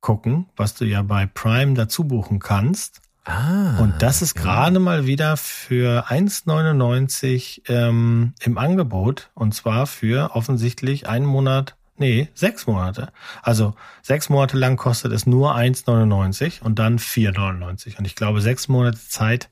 [0.00, 3.01] gucken, was du ja bei Prime dazu buchen kannst.
[3.24, 4.42] Ah, Und das ist ja.
[4.42, 9.30] gerade mal wieder für 1,99 ähm, im Angebot.
[9.34, 13.12] Und zwar für offensichtlich einen Monat, nee, sechs Monate.
[13.42, 17.98] Also sechs Monate lang kostet es nur 1,99 und dann 4,99.
[17.98, 19.50] Und ich glaube, sechs Monate Zeit,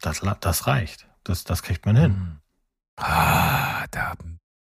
[0.00, 1.06] das, das reicht.
[1.24, 2.14] Das, das kriegt man hin.
[2.14, 2.38] Hm.
[2.96, 4.14] Ah, da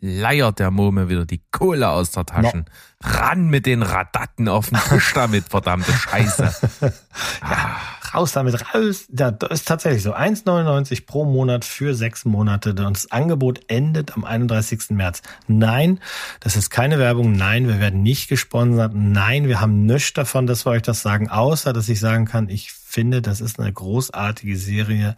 [0.02, 2.66] leiert der Mome wieder die Kohle aus der Taschen.
[3.02, 6.54] Ran mit den Radatten auf den Tisch damit, verdammte Scheiße.
[7.42, 7.78] Ah,
[8.14, 9.06] Raus damit, raus.
[9.10, 10.14] Das ist tatsächlich so.
[10.14, 12.74] 1,99 pro Monat für sechs Monate.
[12.74, 14.90] Das Angebot endet am 31.
[14.90, 15.22] März.
[15.48, 16.00] Nein,
[16.40, 17.32] das ist keine Werbung.
[17.34, 18.94] Nein, wir werden nicht gesponsert.
[18.94, 22.50] Nein, wir haben nichts davon, dass wir euch das sagen, außer dass ich sagen kann,
[22.50, 25.16] ich finde, das ist eine großartige Serie,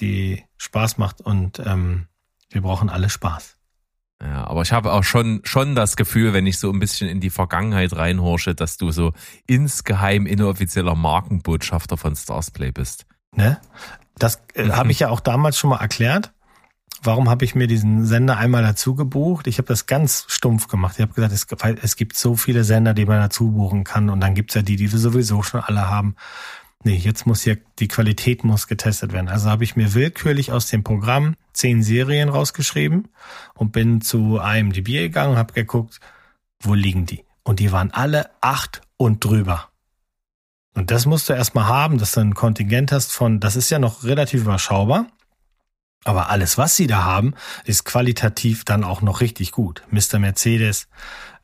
[0.00, 2.06] die Spaß macht und ähm,
[2.50, 3.51] wir brauchen alle Spaß.
[4.22, 7.18] Ja, aber ich habe auch schon, schon das Gefühl, wenn ich so ein bisschen in
[7.20, 9.12] die Vergangenheit reinhorsche, dass du so
[9.46, 13.04] insgeheim inoffizieller Markenbotschafter von Starsplay bist.
[13.34, 13.60] Ne?
[14.16, 14.76] Das äh, Mhm.
[14.76, 16.32] habe ich ja auch damals schon mal erklärt.
[17.02, 19.48] Warum habe ich mir diesen Sender einmal dazu gebucht?
[19.48, 20.94] Ich habe das ganz stumpf gemacht.
[20.98, 21.46] Ich habe gesagt, es,
[21.82, 24.08] es gibt so viele Sender, die man dazu buchen kann.
[24.08, 26.14] Und dann gibt's ja die, die wir sowieso schon alle haben.
[26.84, 29.28] Nee, jetzt muss hier, die Qualität muss getestet werden.
[29.28, 33.08] Also habe ich mir willkürlich aus dem Programm zehn Serien rausgeschrieben
[33.54, 36.00] und bin zu IMDb gegangen und habe geguckt,
[36.60, 37.24] wo liegen die?
[37.44, 39.68] Und die waren alle acht und drüber.
[40.74, 43.78] Und das musst du erstmal haben, dass du ein Kontingent hast von, das ist ja
[43.78, 45.06] noch relativ überschaubar.
[46.04, 49.82] Aber alles, was sie da haben, ist qualitativ dann auch noch richtig gut.
[49.90, 50.18] Mr.
[50.18, 50.88] Mercedes,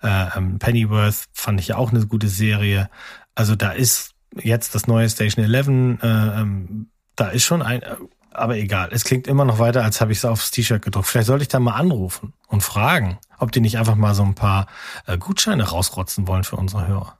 [0.03, 2.91] äh, ähm, Pennyworth fand ich ja auch eine gute Serie.
[3.36, 6.07] Also da ist jetzt das neue Station 11, äh,
[6.41, 7.83] ähm, da ist schon ein,
[8.31, 8.91] aber egal.
[8.93, 11.07] Es klingt immer noch weiter, als habe ich es aufs T-Shirt gedruckt.
[11.09, 14.35] Vielleicht sollte ich da mal anrufen und fragen, ob die nicht einfach mal so ein
[14.35, 14.66] paar
[15.07, 17.18] äh, Gutscheine rausrotzen wollen für unsere Hörer.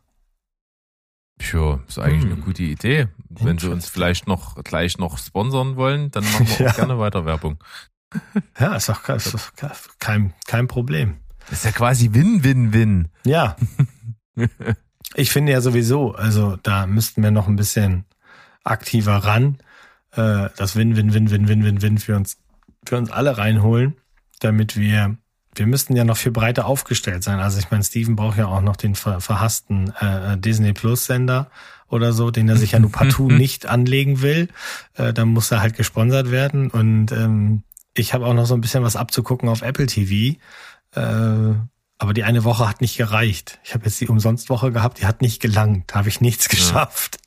[1.40, 2.32] Tja, ist eigentlich Hm.
[2.32, 3.09] eine gute Idee.
[3.28, 6.70] Wenn sie uns vielleicht noch gleich noch sponsern wollen, dann machen wir Ja.
[6.72, 7.59] auch gerne weiter Werbung.
[8.59, 9.52] Ja, ist doch, ist doch
[9.98, 11.18] kein, kein Problem.
[11.50, 13.09] Das ist ja quasi Win-Win-Win.
[13.24, 13.54] Ja.
[15.14, 18.05] Ich finde ja sowieso, also da müssten wir noch ein bisschen
[18.64, 19.59] aktiver ran,
[20.12, 22.38] äh, das Win, Win, Win, Win, Win, Win, Win für uns,
[22.86, 23.96] für uns alle reinholen,
[24.40, 25.16] damit wir,
[25.55, 27.40] wir müssten ja noch viel breiter aufgestellt sein.
[27.40, 31.51] Also ich meine, Steven braucht ja auch noch den ver, verhassten äh, Disney Plus Sender
[31.88, 34.49] oder so, den er sich ja nur partout nicht anlegen will.
[34.94, 37.62] Äh, dann muss er halt gesponsert werden und ähm,
[37.94, 40.38] ich habe auch noch so ein bisschen was abzugucken auf Apple TV.
[40.94, 41.55] Äh,
[41.99, 43.59] aber die eine Woche hat nicht gereicht.
[43.64, 45.90] Ich habe jetzt die Umsonstwoche gehabt, die hat nicht gelangt.
[45.92, 47.18] Da habe ich nichts geschafft.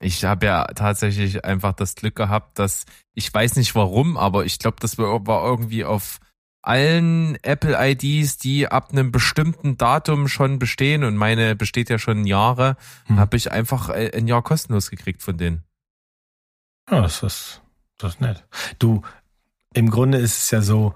[0.00, 4.58] Ich habe ja tatsächlich einfach das Glück gehabt, dass ich weiß nicht warum, aber ich
[4.58, 5.06] glaube, das war
[5.44, 6.18] irgendwie auf
[6.60, 12.24] allen Apple IDs, die ab einem bestimmten Datum schon bestehen und meine besteht ja schon
[12.26, 13.18] Jahre, Hm.
[13.18, 15.64] habe ich einfach äh, ein Jahr kostenlos gekriegt von denen.
[16.90, 17.62] Ja, das ist,
[17.98, 18.44] das ist nett.
[18.78, 19.02] Du,
[19.74, 20.94] im Grunde ist es ja so,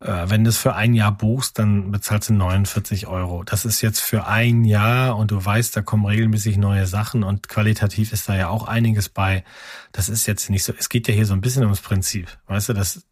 [0.00, 3.42] wenn du es für ein Jahr buchst, dann bezahlst du 49 Euro.
[3.42, 7.48] Das ist jetzt für ein Jahr und du weißt, da kommen regelmäßig neue Sachen und
[7.48, 9.42] qualitativ ist da ja auch einiges bei.
[9.90, 12.28] Das ist jetzt nicht so, es geht ja hier so ein bisschen ums Prinzip.
[12.46, 13.06] Weißt du, das,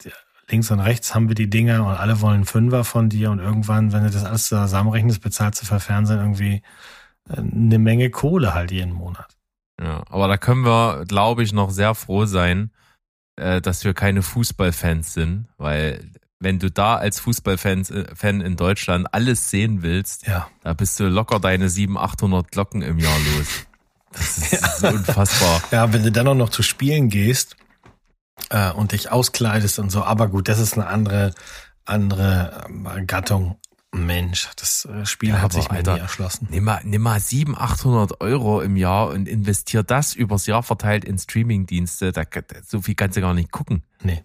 [0.48, 3.92] links und rechts haben wir die Dinger und alle wollen Fünfer von dir und irgendwann,
[3.92, 6.62] wenn du das alles zusammenrechnest, bezahlst du für Fernsehen irgendwie
[7.28, 9.36] äh, eine Menge Kohle halt jeden Monat.
[9.80, 12.70] Ja, aber da können wir, glaube ich, noch sehr froh sein,
[13.36, 18.56] äh, dass wir keine Fußballfans sind, weil wenn du da als Fußballfan äh, Fan in
[18.56, 20.48] Deutschland alles sehen willst, Ja.
[20.62, 23.46] da bist du locker deine 700, 800 Glocken im Jahr los.
[24.12, 25.62] Das ist so unfassbar.
[25.70, 27.56] Ja, wenn du dann auch noch zu Spielen gehst
[28.50, 31.32] äh, und dich auskleidest und so, aber gut, das ist eine andere,
[31.84, 33.56] andere ähm, Gattung.
[33.94, 36.48] Mensch, das äh, Spiel Ja, hat sich mir Alter, nie erschlossen.
[36.50, 41.04] Nimm mal, nimm mal 700, 800 Euro im Jahr und investier das übers Jahr verteilt
[41.04, 42.12] in Streamingdienste.
[42.12, 42.24] Da,
[42.66, 43.84] so viel kannst du gar nicht gucken.
[44.02, 44.22] Nee.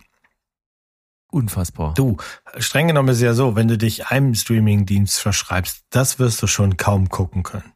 [1.32, 1.94] Unfassbar.
[1.96, 2.18] Du,
[2.58, 6.48] streng genommen ist es ja so, wenn du dich einem Streamingdienst verschreibst, das wirst du
[6.48, 7.74] schon kaum gucken können.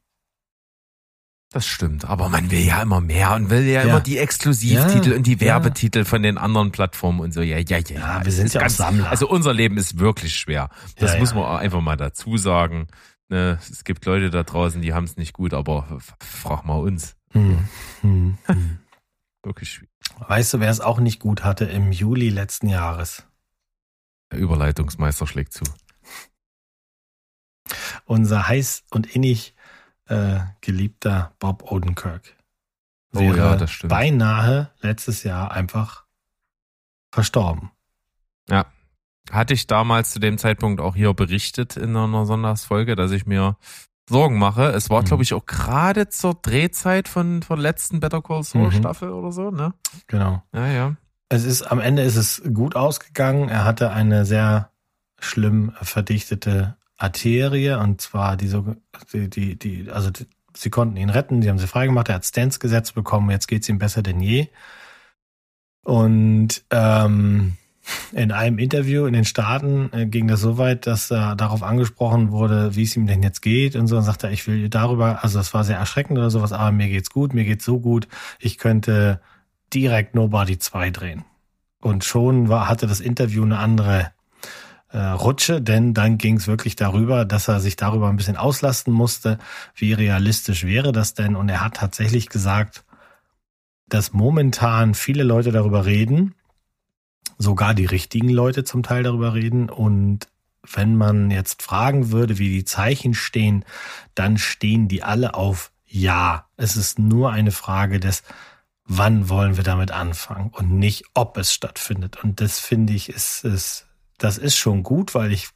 [1.51, 3.89] Das stimmt, aber man will ja immer mehr und will ja, Ja.
[3.89, 5.39] immer die Exklusivtitel Ja, und die ja.
[5.39, 7.41] Werbetitel von den anderen Plattformen und so.
[7.41, 7.97] Ja, ja, ja.
[7.97, 9.10] Ja, wir sind ja auch Sammler.
[9.10, 10.70] Also unser Leben ist wirklich schwer.
[10.97, 11.36] Das Ja, muss ja.
[11.38, 12.88] man auch einfach mal dazu sagen.
[13.30, 17.16] Ne, es gibt Leute da draußen, die haben es nicht gut, aber frag mal uns.
[17.32, 17.60] Hm.
[18.01, 18.38] Hm.
[18.47, 18.80] Hm.
[19.43, 19.89] Wirklich schwierig.
[20.28, 23.26] Weißt du, wer es auch nicht gut hatte im Juli letzten Jahres?
[24.32, 25.63] Der Überleitungsmeister schlägt zu.
[28.05, 29.55] Unser heiß und innig
[30.07, 32.36] äh, geliebter Bob Odenkirk.
[33.15, 33.89] Oh Wäre ja, das stimmt.
[33.89, 36.05] beinahe letztes Jahr einfach
[37.13, 37.71] verstorben.
[38.49, 38.65] Ja.
[39.32, 43.57] Hatte ich damals zu dem Zeitpunkt auch hier berichtet in einer Sonntagsfolge, dass ich mir
[44.07, 44.65] Sorgen mache.
[44.67, 45.05] Es war, Mhm.
[45.05, 48.71] glaube ich, auch gerade zur Drehzeit von, von letzten Better Call Saul Mhm.
[48.73, 49.73] Staffel oder so, ne?
[50.05, 50.43] Genau.
[50.53, 50.95] Ja, ja.
[51.30, 53.49] Es ist am Ende ist es gut ausgegangen.
[53.49, 54.71] Er hatte eine sehr
[55.19, 58.76] schlimm verdichtete Arterie und zwar die so
[59.13, 62.26] die die, die also die, sie konnten ihn retten, sie haben sie freigemacht, er hat
[62.26, 64.47] Stents gesetzt bekommen, jetzt geht's ihm besser denn je.
[65.84, 67.57] Und ähm,
[68.11, 72.32] in einem Interview in den Staaten äh, ging das so weit, dass er darauf angesprochen
[72.32, 73.97] wurde, wie es ihm denn jetzt geht und so.
[73.97, 76.88] Und sagte er, ich will darüber, also das war sehr erschreckend oder sowas, aber mir
[76.88, 78.07] geht's gut, mir geht's so gut,
[78.39, 79.21] ich könnte
[79.74, 81.26] direkt Nobody 2 drehen.
[81.82, 84.11] Und schon war, hatte das Interview eine andere
[84.89, 88.93] äh, Rutsche, denn dann ging es wirklich darüber, dass er sich darüber ein bisschen auslasten
[88.93, 89.38] musste,
[89.76, 91.36] wie realistisch wäre das denn.
[91.36, 92.86] Und er hat tatsächlich gesagt,
[93.88, 96.34] dass momentan viele Leute darüber reden,
[97.38, 99.70] sogar die richtigen Leute zum Teil darüber reden.
[99.70, 100.28] Und
[100.74, 103.66] wenn man jetzt fragen würde, wie die Zeichen stehen,
[104.16, 106.47] dann stehen die alle auf Ja.
[106.57, 108.24] Es ist nur eine Frage des,
[108.86, 112.24] wann wollen wir damit anfangen und nicht, ob es stattfindet.
[112.24, 115.50] Und das finde ich, ist, ist, das ist schon gut, weil ich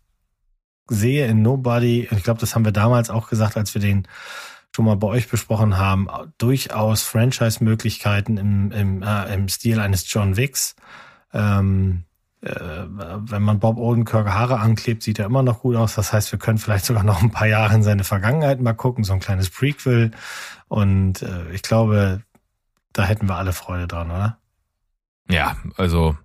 [0.87, 4.07] sehe in Nobody, ich glaube, das haben wir damals auch gesagt, als wir den
[4.75, 6.07] schon mal bei euch besprochen haben,
[6.37, 10.75] durchaus Franchise-Möglichkeiten im, im, äh, im Stil eines John Wicks.
[11.33, 12.05] Ähm,
[12.41, 15.95] äh, wenn man Bob Odenkirk Haare anklebt, sieht er immer noch gut aus.
[15.95, 19.03] Das heißt, wir können vielleicht sogar noch ein paar Jahre in seine Vergangenheit mal gucken,
[19.03, 20.11] so ein kleines Prequel.
[20.67, 22.21] Und äh, ich glaube,
[22.93, 24.37] da hätten wir alle Freude dran, oder?
[25.29, 26.17] Ja, also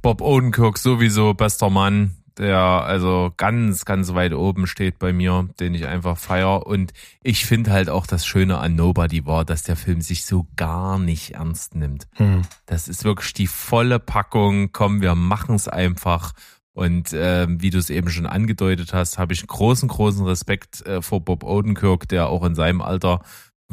[0.00, 2.16] Bob Odenkirk sowieso bester Mann.
[2.38, 6.66] der also ganz, ganz weit oben steht bei mir, den ich einfach feier.
[6.66, 6.92] Und
[7.22, 10.98] ich finde halt auch das Schöne an Nobody war, dass der Film sich so gar
[10.98, 12.06] nicht ernst nimmt.
[12.14, 12.42] Hm.
[12.64, 14.72] Das ist wirklich die volle Packung.
[14.72, 16.32] Komm, wir machen es einfach.
[16.72, 21.02] Und äh, wie du es eben schon angedeutet hast, habe ich großen, großen Respekt äh,
[21.02, 23.20] vor Bob Odenkirk, der auch in seinem Alter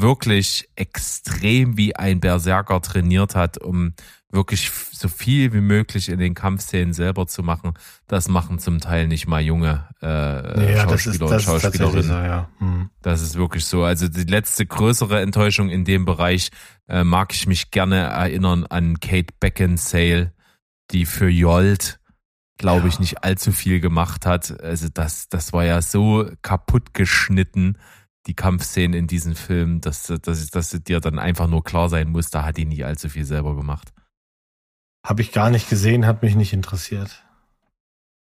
[0.02, 3.94] wirklich extrem wie ein Berserker trainiert hat, um
[4.32, 7.74] wirklich so viel wie möglich in den Kampfszenen selber zu machen.
[8.08, 12.26] Das machen zum Teil nicht mal junge äh, Ja, Schauspieler und tatsächlich so, Schauspielerinnen.
[12.26, 12.50] ja.
[12.60, 12.90] Hm.
[13.02, 13.84] Das ist wirklich so.
[13.84, 16.52] Also die letzte größere Enttäuschung in dem Bereich
[16.88, 20.32] äh, mag ich mich gerne erinnern an Kate Beckinsale,
[20.92, 22.00] die für Jolt,
[22.60, 23.00] glaube ich, Ja.
[23.02, 24.62] nicht allzu viel gemacht hat.
[24.62, 27.78] Also das, das war ja so kaputt geschnitten,
[28.28, 32.30] die Kampfszenen in diesem Film, dass, dass, dass dir dann einfach nur klar sein muss,
[32.30, 33.94] da hat die nicht allzu viel selber gemacht.
[35.06, 37.26] Habe ich gar nicht gesehen, hat mich nicht interessiert.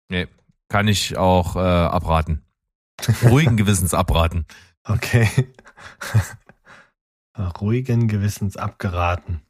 [0.09, 0.29] Nee,
[0.69, 2.43] kann ich auch äh, abraten.
[3.25, 4.47] Ruhigen Gewissens abraten.
[4.85, 5.29] Okay.
[7.61, 9.41] Ruhigen Gewissens abgeraten.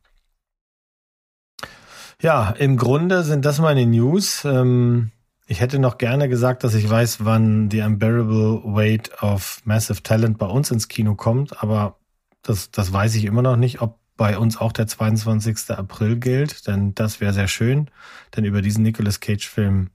[2.21, 4.45] Ja, im Grunde sind das meine News.
[4.45, 5.11] Ähm,
[5.53, 10.39] ich hätte noch gerne gesagt, dass ich weiß, wann The Unbearable Weight of Massive Talent
[10.39, 11.99] bei uns ins Kino kommt, aber
[12.41, 15.71] das, das weiß ich immer noch nicht, ob bei uns auch der 22.
[15.71, 17.91] April gilt, denn das wäre sehr schön.
[18.35, 19.91] Denn über diesen Nicolas Cage-Film,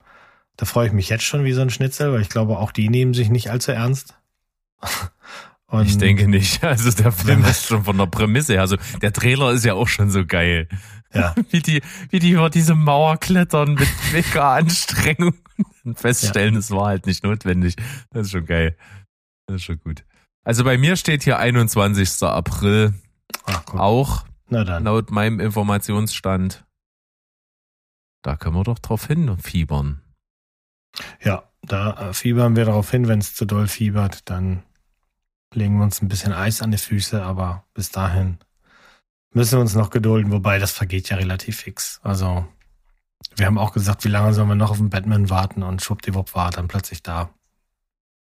[0.58, 2.90] da freue ich mich jetzt schon wie so ein Schnitzel, weil ich glaube, auch die
[2.90, 4.16] nehmen sich nicht allzu ernst.
[5.70, 6.64] Und Ich denke nicht.
[6.64, 8.62] Also der Film ist schon von der Prämisse her.
[8.62, 10.70] Also der Trailer ist ja auch schon so geil.
[11.18, 11.36] Ja.
[11.50, 15.34] Wie die, wie die über diese Mauer klettern mit mega Anstrengung
[15.84, 17.76] und feststellen, es war halt nicht notwendig.
[18.12, 18.78] Das ist schon geil.
[19.48, 20.06] Das ist schon gut.
[20.44, 22.24] Also bei mir steht hier 21.
[22.24, 22.94] April
[23.46, 24.84] Ach, auch Na dann.
[24.84, 26.66] laut meinem Informationsstand.
[28.22, 30.02] Da können wir doch drauf hin fiebern.
[31.22, 34.64] Ja, da äh, fiebern wir darauf hin, wenn es zu doll fiebert, dann
[35.54, 38.38] legen wir uns ein bisschen Eis an die Füße, aber bis dahin
[39.38, 42.00] müssen wir uns noch gedulden, wobei das vergeht ja relativ fix.
[42.04, 42.46] Also
[43.36, 46.36] wir haben auch gesagt, wie lange sollen wir noch auf den Batman warten und schwuppdiwupp
[46.36, 47.30] war dann plötzlich da.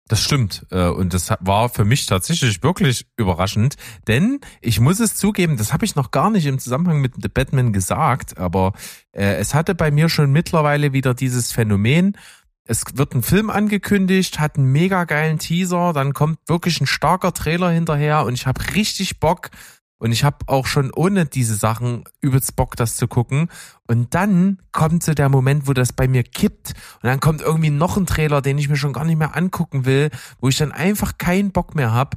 [0.10, 0.66] Das stimmt.
[0.72, 3.76] Äh, Und das war für mich tatsächlich wirklich überraschend.
[4.08, 7.30] Denn ich muss es zugeben, das habe ich noch gar nicht im Zusammenhang mit The
[7.30, 8.74] Batman gesagt, aber
[9.12, 12.18] äh, es hatte bei mir schon mittlerweile wieder dieses Phänomen.
[12.66, 17.34] Es wird ein Film angekündigt, hat einen mega geilen Teaser, dann kommt wirklich ein starker
[17.34, 19.52] Trailer hinterher und ich habe richtig Bock.
[20.00, 23.50] Und ich habe auch schon ohne diese Sachen übelst Bock, das zu gucken.
[23.88, 26.74] Und dann kommt so der Moment, wo das bei mir kippt.
[27.02, 29.86] Und dann kommt irgendwie noch ein Trailer, den ich mir schon gar nicht mehr angucken
[29.86, 32.16] will, wo ich dann einfach keinen Bock mehr hab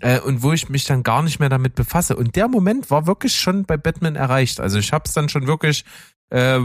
[0.00, 2.16] äh, und wo ich mich dann gar nicht mehr damit befasse.
[2.16, 4.60] Und der Moment war wirklich schon bei Batman erreicht.
[4.60, 5.86] Also ich habe es dann schon wirklich
[6.28, 6.60] äh,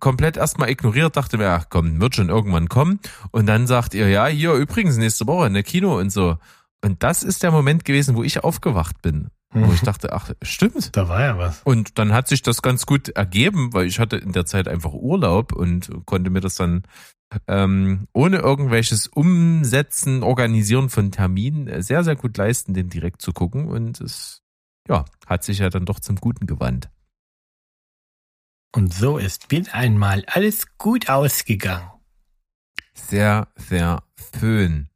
[0.00, 2.98] komplett erstmal ignoriert, dachte mir, ach komm, wird schon irgendwann kommen.
[3.30, 6.38] Und dann sagt ihr, ja, hier übrigens nächste Woche in der Kino und so.
[6.84, 9.28] Und das ist der Moment gewesen, wo ich aufgewacht bin.
[9.54, 10.96] Wo ich dachte, ach, stimmt.
[10.96, 11.60] Da war ja was.
[11.64, 14.92] Und dann hat sich das ganz gut ergeben, weil ich hatte in der Zeit einfach
[14.92, 16.84] Urlaub und konnte mir das dann
[17.48, 23.32] ähm, ohne irgendwelches Umsetzen, Organisieren von Terminen äh, sehr, sehr gut leisten, den direkt zu
[23.32, 23.68] gucken.
[23.68, 24.42] Und es
[24.88, 26.90] ja, hat sich ja dann doch zum Guten gewandt.
[28.74, 31.90] Und so ist wieder einmal alles gut ausgegangen.
[32.94, 34.02] Sehr, sehr
[34.38, 34.88] schön.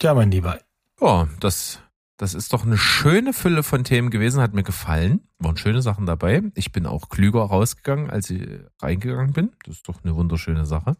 [0.00, 0.60] Ja, mein Lieber.
[1.00, 1.80] Ja, das,
[2.20, 5.20] das ist doch eine schöne Fülle von Themen gewesen, hat mir gefallen.
[5.38, 6.42] Waren schöne Sachen dabei.
[6.54, 8.46] Ich bin auch klüger rausgegangen, als ich
[8.82, 9.52] reingegangen bin.
[9.64, 10.96] Das ist doch eine wunderschöne Sache.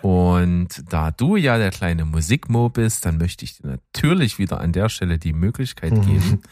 [0.00, 4.72] Und da du ja der kleine Musikmo bist, dann möchte ich dir natürlich wieder an
[4.72, 6.02] der Stelle die Möglichkeit Mhm.
[6.02, 6.42] geben,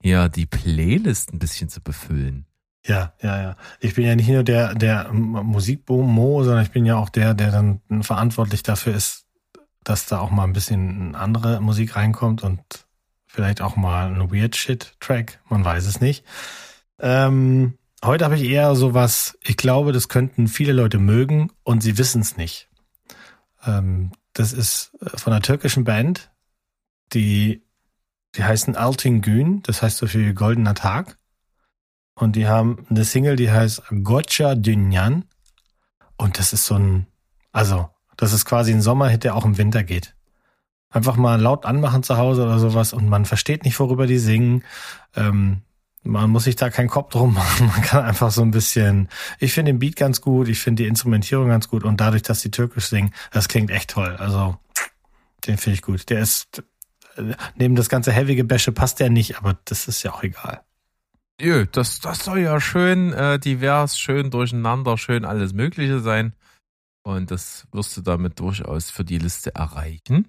[0.00, 2.46] hier die Playlist ein bisschen zu befüllen.
[2.86, 3.56] Ja, ja, ja.
[3.80, 7.50] Ich bin ja nicht nur der, der Musikboom-Mo, sondern ich bin ja auch der, der
[7.50, 9.26] dann verantwortlich dafür ist,
[9.84, 12.60] dass da auch mal ein bisschen andere Musik reinkommt und
[13.34, 15.40] vielleicht auch mal ein Weird Shit-Track.
[15.48, 16.24] Man weiß es nicht.
[17.00, 21.98] Ähm, heute habe ich eher sowas, ich glaube, das könnten viele Leute mögen und sie
[21.98, 22.68] wissen es nicht.
[23.66, 26.30] Ähm, das ist äh, von einer türkischen Band,
[27.12, 27.64] die,
[28.36, 31.18] die heißen Altingün, das heißt so viel goldener Tag.
[32.14, 35.24] Und die haben eine Single, die heißt Gotcha Dünyan.
[36.16, 37.08] Und das ist so ein,
[37.50, 40.14] also, das ist quasi ein Sommerhit, der auch im Winter geht.
[40.94, 44.62] Einfach mal laut anmachen zu Hause oder sowas und man versteht nicht, worüber die singen.
[45.16, 45.62] Ähm,
[46.04, 47.66] man muss sich da keinen Kopf drum machen.
[47.74, 49.08] Man kann einfach so ein bisschen,
[49.40, 52.42] ich finde den Beat ganz gut, ich finde die Instrumentierung ganz gut und dadurch, dass
[52.42, 54.14] die türkisch singen, das klingt echt toll.
[54.18, 54.56] Also,
[55.46, 56.08] den finde ich gut.
[56.10, 56.62] Der ist,
[57.56, 60.60] neben das ganze Heavy-Gebäsche passt der nicht, aber das ist ja auch egal.
[61.40, 66.34] Jö, das, das soll ja schön äh, divers, schön durcheinander, schön alles Mögliche sein.
[67.02, 70.28] Und das wirst du damit durchaus für die Liste erreichen.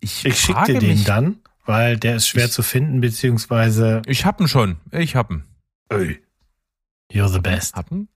[0.00, 4.02] Ich, Ich schicke dir den mich, dann, weil der ist schwer Ich- zu finden, beziehungsweise,
[4.06, 4.76] Ich hab ihn schon.
[4.92, 5.44] Ich hab ihn.
[5.88, 6.20] ey,
[7.12, 7.74] you're the best.
[7.74, 8.08] Hab ihn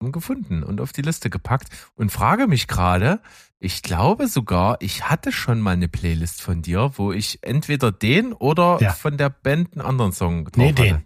[0.00, 3.20] gefunden und auf die Liste gepackt und frage mich gerade,
[3.58, 8.32] ich glaube sogar, ich hatte schon mal eine Playlist von dir, wo ich entweder den
[8.32, 8.92] oder Ja.
[8.92, 10.82] von der Band einen anderen Song drauf Nee, hatte.
[10.82, 11.02] den.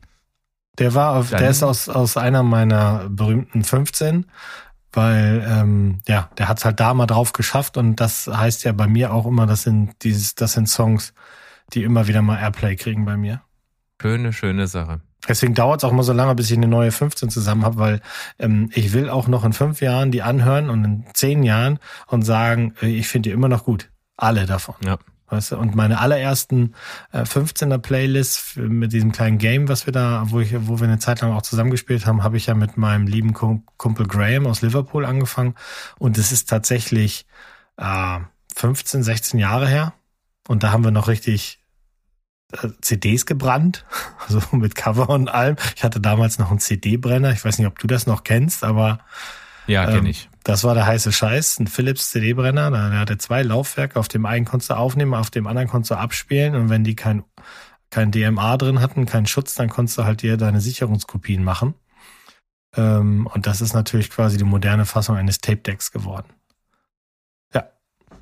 [0.78, 4.26] Der war auf, Dann- der ist aus, aus einer meiner berühmten 15,
[4.92, 8.86] weil, ähm, ja, der hat's halt da mal drauf geschafft und das heißt ja bei
[8.86, 11.14] mir auch immer, das sind dieses, das sind Songs,
[11.72, 13.42] die immer wieder mal Airplay kriegen bei mir.
[14.00, 15.00] Schöne, schöne Sache.
[15.28, 18.00] Deswegen dauert es auch immer so lange, bis ich eine neue 15 zusammen habe, weil
[18.38, 21.78] ähm, ich will auch noch in fünf Jahren die anhören und in zehn Jahren
[22.08, 23.90] und sagen, äh, ich finde die immer noch gut.
[24.16, 24.74] Alle davon.
[24.84, 24.98] Ja.
[25.32, 25.56] Weißt du?
[25.56, 26.74] Und meine allerersten
[27.10, 30.98] äh, 15er Playlists mit diesem kleinen Game, was wir da, wo ich, wo wir eine
[30.98, 34.60] Zeit lang auch zusammengespielt haben, habe ich ja mit meinem lieben Kum- Kumpel Graham aus
[34.60, 35.54] Liverpool angefangen.
[35.98, 37.24] Und es ist tatsächlich
[37.78, 38.18] äh,
[38.54, 39.94] 15, 16 Jahre her.
[40.48, 41.60] Und da haben wir noch richtig
[42.52, 43.86] äh, CDs gebrannt,
[44.28, 45.56] also mit Cover und allem.
[45.76, 47.32] Ich hatte damals noch einen CD-Brenner.
[47.32, 49.00] Ich weiß nicht, ob du das noch kennst, aber
[49.66, 50.28] Ja, Ähm, kenne ich.
[50.44, 52.70] Das war der heiße Scheiß, ein Philips CD-Brenner.
[52.70, 53.98] Der hatte zwei Laufwerke.
[53.98, 56.54] Auf dem einen konntest du aufnehmen, auf dem anderen konntest du abspielen.
[56.54, 57.24] Und wenn die kein,
[57.90, 61.74] kein DMA drin hatten, keinen Schutz, dann konntest du halt dir deine Sicherungskopien machen.
[62.76, 66.32] Ähm, und das ist natürlich quasi die moderne Fassung eines Tape-Decks geworden.
[67.54, 67.68] Ja,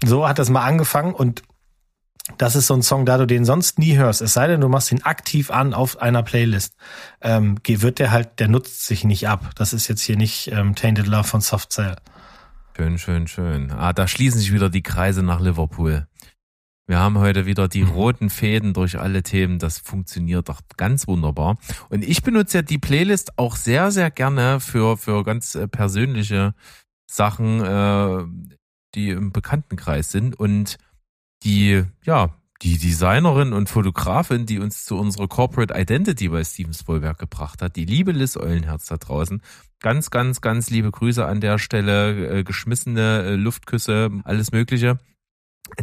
[0.04, 1.42] so hat das mal angefangen und
[2.38, 4.68] das ist so ein Song, da du den sonst nie hörst, es sei denn, du
[4.68, 6.74] machst ihn aktiv an auf einer Playlist,
[7.20, 9.50] ähm, wird der halt, der nutzt sich nicht ab.
[9.56, 11.96] Das ist jetzt hier nicht ähm, Tainted Love von Soft Cell.
[12.80, 13.70] Schön, schön, schön.
[13.72, 16.06] Ah, da schließen sich wieder die Kreise nach Liverpool.
[16.86, 17.90] Wir haben heute wieder die Mhm.
[17.90, 19.58] roten Fäden durch alle Themen.
[19.58, 21.58] Das funktioniert doch ganz wunderbar.
[21.90, 26.54] Und ich benutze ja die Playlist auch sehr, sehr gerne für, für ganz äh, persönliche
[27.06, 28.24] Sachen, äh,
[28.94, 30.40] die im Bekanntenkreis sind.
[30.40, 30.78] Und
[31.42, 37.18] die, ja, die Designerin und Fotografin, die uns zu unserer Corporate Identity bei Steven Spielberg
[37.18, 39.40] gebracht hat, die liebe Liz Eulenherz da draußen.
[39.80, 44.98] Ganz, ganz, ganz liebe Grüße an der Stelle, äh, geschmissene äh, Luftküsse, alles Mögliche.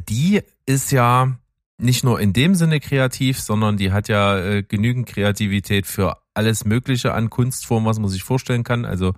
[0.08, 1.40] Die ist ja
[1.80, 6.66] nicht nur in dem Sinne kreativ, sondern die hat ja äh, genügend Kreativität für alles
[6.66, 8.86] Mögliche an Kunstformen, was man sich vorstellen kann.
[8.86, 9.14] Also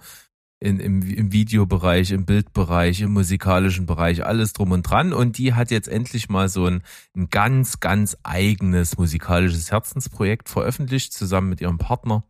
[0.61, 5.13] in, im, im Videobereich, im Bildbereich, im musikalischen Bereich, alles drum und dran.
[5.13, 6.83] Und die hat jetzt endlich mal so ein,
[7.15, 12.23] ein ganz, ganz eigenes musikalisches Herzensprojekt veröffentlicht, zusammen mit ihrem Partner.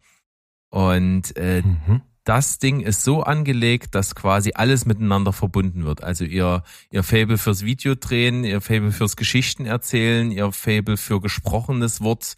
[0.69, 2.01] Und äh, Mhm.
[2.23, 6.03] das Ding ist so angelegt, dass quasi alles miteinander verbunden wird.
[6.03, 12.01] Also ihr, ihr Fable fürs Videodrehen, ihr Fable fürs Geschichten erzählen, ihr Fable für gesprochenes
[12.01, 12.35] Wort,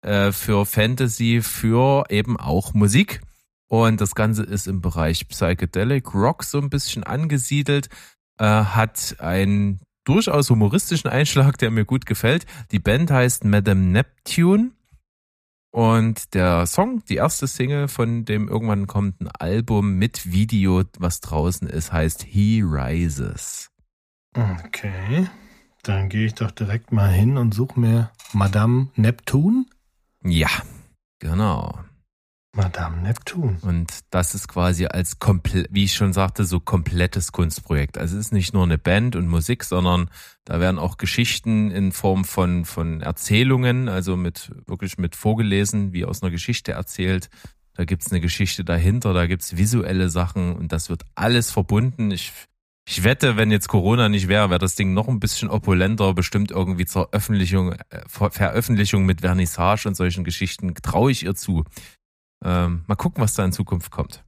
[0.00, 3.20] äh, für Fantasy, für eben auch Musik.
[3.74, 7.88] Und das Ganze ist im Bereich Psychedelic Rock so ein bisschen angesiedelt,
[8.38, 12.46] äh, hat einen durchaus humoristischen Einschlag, der mir gut gefällt.
[12.70, 14.70] Die Band heißt Madame Neptune.
[15.72, 21.66] Und der Song, die erste Single von dem irgendwann kommenden Album mit Video, was draußen
[21.68, 23.72] ist, heißt He Rises.
[24.36, 25.26] Okay.
[25.82, 29.66] Dann gehe ich doch direkt mal hin und suche mir Madame Neptun.
[30.22, 30.50] Ja,
[31.18, 31.80] genau.
[32.54, 33.58] Madame Neptun.
[33.62, 37.98] Und das ist quasi als komplett, wie ich schon sagte, so komplettes Kunstprojekt.
[37.98, 40.08] Also es ist nicht nur eine Band und Musik, sondern
[40.44, 46.04] da werden auch Geschichten in Form von, von Erzählungen, also mit, wirklich mit vorgelesen, wie
[46.04, 47.28] aus einer Geschichte erzählt.
[47.74, 52.12] Da gibt's eine Geschichte dahinter, da gibt's visuelle Sachen und das wird alles verbunden.
[52.12, 52.32] Ich,
[52.86, 56.52] ich wette, wenn jetzt Corona nicht wäre, wäre das Ding noch ein bisschen opulenter, bestimmt
[56.52, 61.64] irgendwie zur Öffentlichung, äh, Ver Veröffentlichung mit Vernissage und solchen Geschichten traue ich ihr zu.
[62.42, 64.24] Ähm, mal gucken, was da in Zukunft kommt.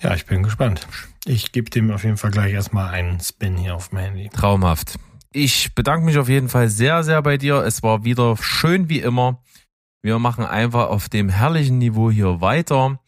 [0.00, 0.86] Ja, ich bin gespannt.
[1.24, 4.28] Ich gebe dem auf jeden Fall gleich erstmal einen Spin hier auf dem Handy.
[4.30, 4.98] Traumhaft.
[5.32, 7.62] Ich bedanke mich auf jeden Fall sehr, sehr bei dir.
[7.62, 9.40] Es war wieder schön wie immer.
[10.02, 12.98] Wir machen einfach auf dem herrlichen Niveau hier weiter.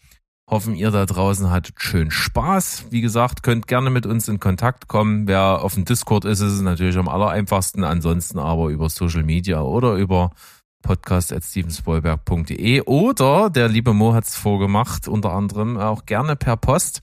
[0.49, 2.87] Hoffen, ihr da draußen hattet schön Spaß.
[2.91, 5.27] Wie gesagt, könnt gerne mit uns in Kontakt kommen.
[5.27, 7.83] Wer auf dem Discord ist, ist es natürlich am allereinfachsten.
[7.83, 10.31] Ansonsten aber über Social Media oder über
[10.85, 17.01] podcast.stevenspoilberg.de oder der liebe Mo hat es vorgemacht, unter anderem auch gerne per Post.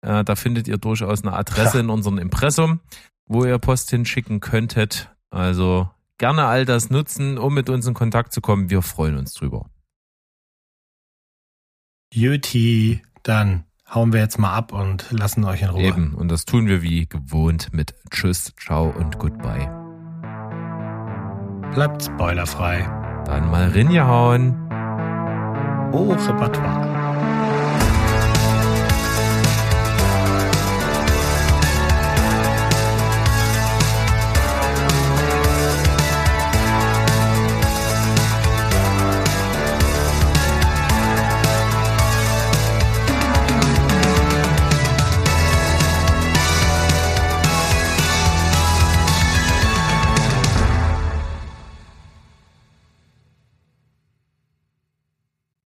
[0.00, 2.80] Äh, da findet ihr durchaus eine Adresse in unserem Impressum,
[3.26, 5.14] wo ihr Post hinschicken könntet.
[5.30, 5.88] Also
[6.18, 8.70] gerne all das nutzen, um mit uns in Kontakt zu kommen.
[8.70, 9.66] Wir freuen uns drüber.
[12.12, 15.82] Juti, dann hauen wir jetzt mal ab und lassen euch in Ruhe.
[15.82, 16.14] Eben.
[16.14, 19.70] Und das tun wir wie gewohnt mit Tschüss, Ciao und Goodbye.
[21.72, 23.01] Bleibt spoilerfrei.
[23.24, 24.54] Dann mal ringehauen.
[25.92, 27.01] Au repertoire.